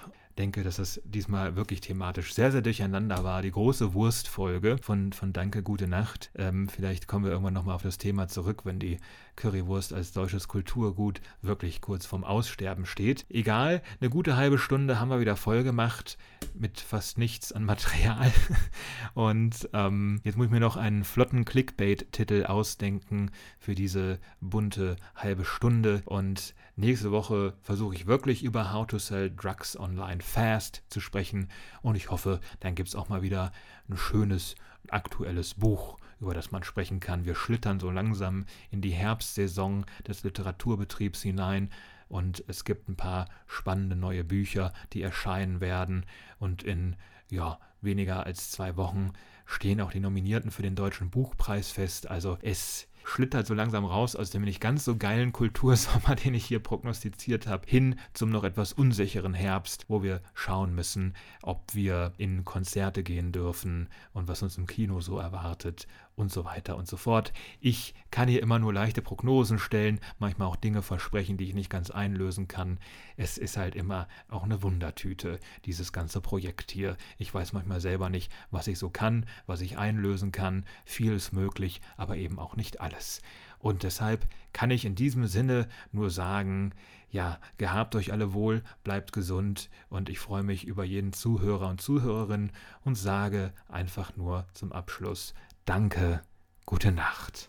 denke, 0.40 0.62
dass 0.62 0.76
das 0.76 1.02
diesmal 1.04 1.54
wirklich 1.54 1.82
thematisch 1.82 2.32
sehr, 2.32 2.50
sehr 2.50 2.62
durcheinander 2.62 3.24
war. 3.24 3.42
Die 3.42 3.50
große 3.50 3.92
Wurstfolge 3.92 4.78
von, 4.80 5.12
von 5.12 5.34
Danke, 5.34 5.62
gute 5.62 5.86
Nacht. 5.86 6.30
Ähm, 6.34 6.66
vielleicht 6.68 7.06
kommen 7.06 7.26
wir 7.26 7.30
irgendwann 7.30 7.52
nochmal 7.52 7.74
auf 7.74 7.82
das 7.82 7.98
Thema 7.98 8.26
zurück, 8.26 8.64
wenn 8.64 8.78
die 8.78 8.98
Currywurst 9.36 9.92
als 9.92 10.12
deutsches 10.12 10.48
Kulturgut 10.48 11.20
wirklich 11.42 11.80
kurz 11.80 12.06
vorm 12.06 12.24
Aussterben 12.24 12.86
steht. 12.86 13.26
Egal, 13.28 13.82
eine 14.00 14.10
gute 14.10 14.36
halbe 14.36 14.58
Stunde 14.58 15.00
haben 15.00 15.10
wir 15.10 15.20
wieder 15.20 15.36
voll 15.36 15.62
gemacht 15.62 16.18
mit 16.54 16.80
fast 16.80 17.18
nichts 17.18 17.52
an 17.52 17.64
Material. 17.64 18.32
Und 19.14 19.68
ähm, 19.72 20.20
jetzt 20.24 20.36
muss 20.36 20.46
ich 20.46 20.52
mir 20.52 20.60
noch 20.60 20.76
einen 20.76 21.04
flotten 21.04 21.44
Clickbait-Titel 21.44 22.44
ausdenken 22.46 23.30
für 23.58 23.74
diese 23.74 24.18
bunte 24.40 24.96
halbe 25.14 25.44
Stunde. 25.44 26.02
Und 26.04 26.54
nächste 26.76 27.10
Woche 27.10 27.54
versuche 27.62 27.94
ich 27.94 28.06
wirklich 28.06 28.42
über 28.42 28.72
How 28.72 28.86
to 28.86 28.98
Sell 28.98 29.30
Drugs 29.34 29.78
Online 29.78 30.20
Fast 30.20 30.82
zu 30.88 31.00
sprechen. 31.00 31.48
Und 31.82 31.96
ich 31.96 32.10
hoffe, 32.10 32.40
dann 32.60 32.74
gibt 32.74 32.88
es 32.88 32.94
auch 32.94 33.08
mal 33.08 33.22
wieder 33.22 33.52
ein 33.88 33.96
schönes, 33.96 34.54
aktuelles 34.88 35.54
Buch 35.54 35.98
über 36.20 36.34
das 36.34 36.50
man 36.50 36.62
sprechen 36.62 37.00
kann. 37.00 37.24
Wir 37.24 37.34
schlittern 37.34 37.80
so 37.80 37.90
langsam 37.90 38.44
in 38.70 38.80
die 38.80 38.90
Herbstsaison 38.90 39.86
des 40.06 40.22
Literaturbetriebs 40.22 41.22
hinein 41.22 41.70
und 42.08 42.44
es 42.48 42.64
gibt 42.64 42.88
ein 42.88 42.96
paar 42.96 43.28
spannende 43.46 43.96
neue 43.96 44.24
Bücher, 44.24 44.72
die 44.92 45.02
erscheinen 45.02 45.60
werden 45.60 46.04
und 46.38 46.62
in 46.62 46.96
ja, 47.30 47.58
weniger 47.80 48.26
als 48.26 48.50
zwei 48.50 48.76
Wochen 48.76 49.12
stehen 49.46 49.80
auch 49.80 49.92
die 49.92 50.00
Nominierten 50.00 50.50
für 50.50 50.62
den 50.62 50.74
Deutschen 50.74 51.10
Buchpreis 51.10 51.70
fest. 51.70 52.10
Also 52.10 52.38
es 52.42 52.88
schlittert 53.04 53.46
so 53.46 53.54
langsam 53.54 53.84
raus 53.84 54.14
aus 54.14 54.30
dem 54.30 54.42
nicht 54.42 54.60
ganz 54.60 54.84
so 54.84 54.96
geilen 54.96 55.32
Kultursommer, 55.32 56.14
den 56.24 56.34
ich 56.34 56.44
hier 56.44 56.60
prognostiziert 56.60 57.46
habe, 57.46 57.66
hin 57.66 57.96
zum 58.12 58.30
noch 58.30 58.44
etwas 58.44 58.72
unsicheren 58.72 59.34
Herbst, 59.34 59.86
wo 59.88 60.02
wir 60.02 60.20
schauen 60.34 60.74
müssen, 60.74 61.14
ob 61.42 61.74
wir 61.74 62.12
in 62.18 62.44
Konzerte 62.44 63.02
gehen 63.02 63.32
dürfen 63.32 63.88
und 64.12 64.28
was 64.28 64.42
uns 64.42 64.58
im 64.58 64.66
Kino 64.66 65.00
so 65.00 65.18
erwartet 65.18 65.86
und 66.20 66.30
so 66.30 66.44
weiter 66.44 66.76
und 66.76 66.86
so 66.86 66.96
fort. 66.96 67.32
Ich 67.60 67.94
kann 68.10 68.28
hier 68.28 68.42
immer 68.42 68.58
nur 68.58 68.72
leichte 68.72 69.02
Prognosen 69.02 69.58
stellen, 69.58 70.00
manchmal 70.18 70.48
auch 70.48 70.56
Dinge 70.56 70.82
versprechen, 70.82 71.36
die 71.36 71.46
ich 71.46 71.54
nicht 71.54 71.70
ganz 71.70 71.90
einlösen 71.90 72.46
kann. 72.46 72.78
Es 73.16 73.38
ist 73.38 73.56
halt 73.56 73.74
immer 73.74 74.06
auch 74.28 74.44
eine 74.44 74.62
Wundertüte, 74.62 75.40
dieses 75.64 75.92
ganze 75.92 76.20
Projekt 76.20 76.70
hier. 76.70 76.96
Ich 77.18 77.32
weiß 77.32 77.52
manchmal 77.52 77.80
selber 77.80 78.10
nicht, 78.10 78.30
was 78.50 78.66
ich 78.66 78.78
so 78.78 78.90
kann, 78.90 79.26
was 79.46 79.60
ich 79.60 79.78
einlösen 79.78 80.30
kann. 80.30 80.64
Viel 80.84 81.14
ist 81.14 81.32
möglich, 81.32 81.80
aber 81.96 82.16
eben 82.16 82.38
auch 82.38 82.56
nicht 82.56 82.80
alles. 82.80 83.22
Und 83.58 83.82
deshalb 83.82 84.26
kann 84.52 84.70
ich 84.70 84.84
in 84.84 84.94
diesem 84.94 85.26
Sinne 85.26 85.68
nur 85.92 86.10
sagen, 86.10 86.72
ja, 87.10 87.38
gehabt 87.58 87.94
euch 87.96 88.12
alle 88.12 88.32
wohl, 88.32 88.62
bleibt 88.84 89.12
gesund 89.12 89.68
und 89.88 90.08
ich 90.08 90.18
freue 90.18 90.42
mich 90.42 90.64
über 90.64 90.84
jeden 90.84 91.12
Zuhörer 91.12 91.68
und 91.68 91.80
Zuhörerin 91.80 92.52
und 92.84 92.94
sage 92.96 93.52
einfach 93.68 94.16
nur 94.16 94.46
zum 94.54 94.72
Abschluss 94.72 95.34
Danke, 95.70 96.20
gute 96.66 96.90
Nacht. 96.90 97.48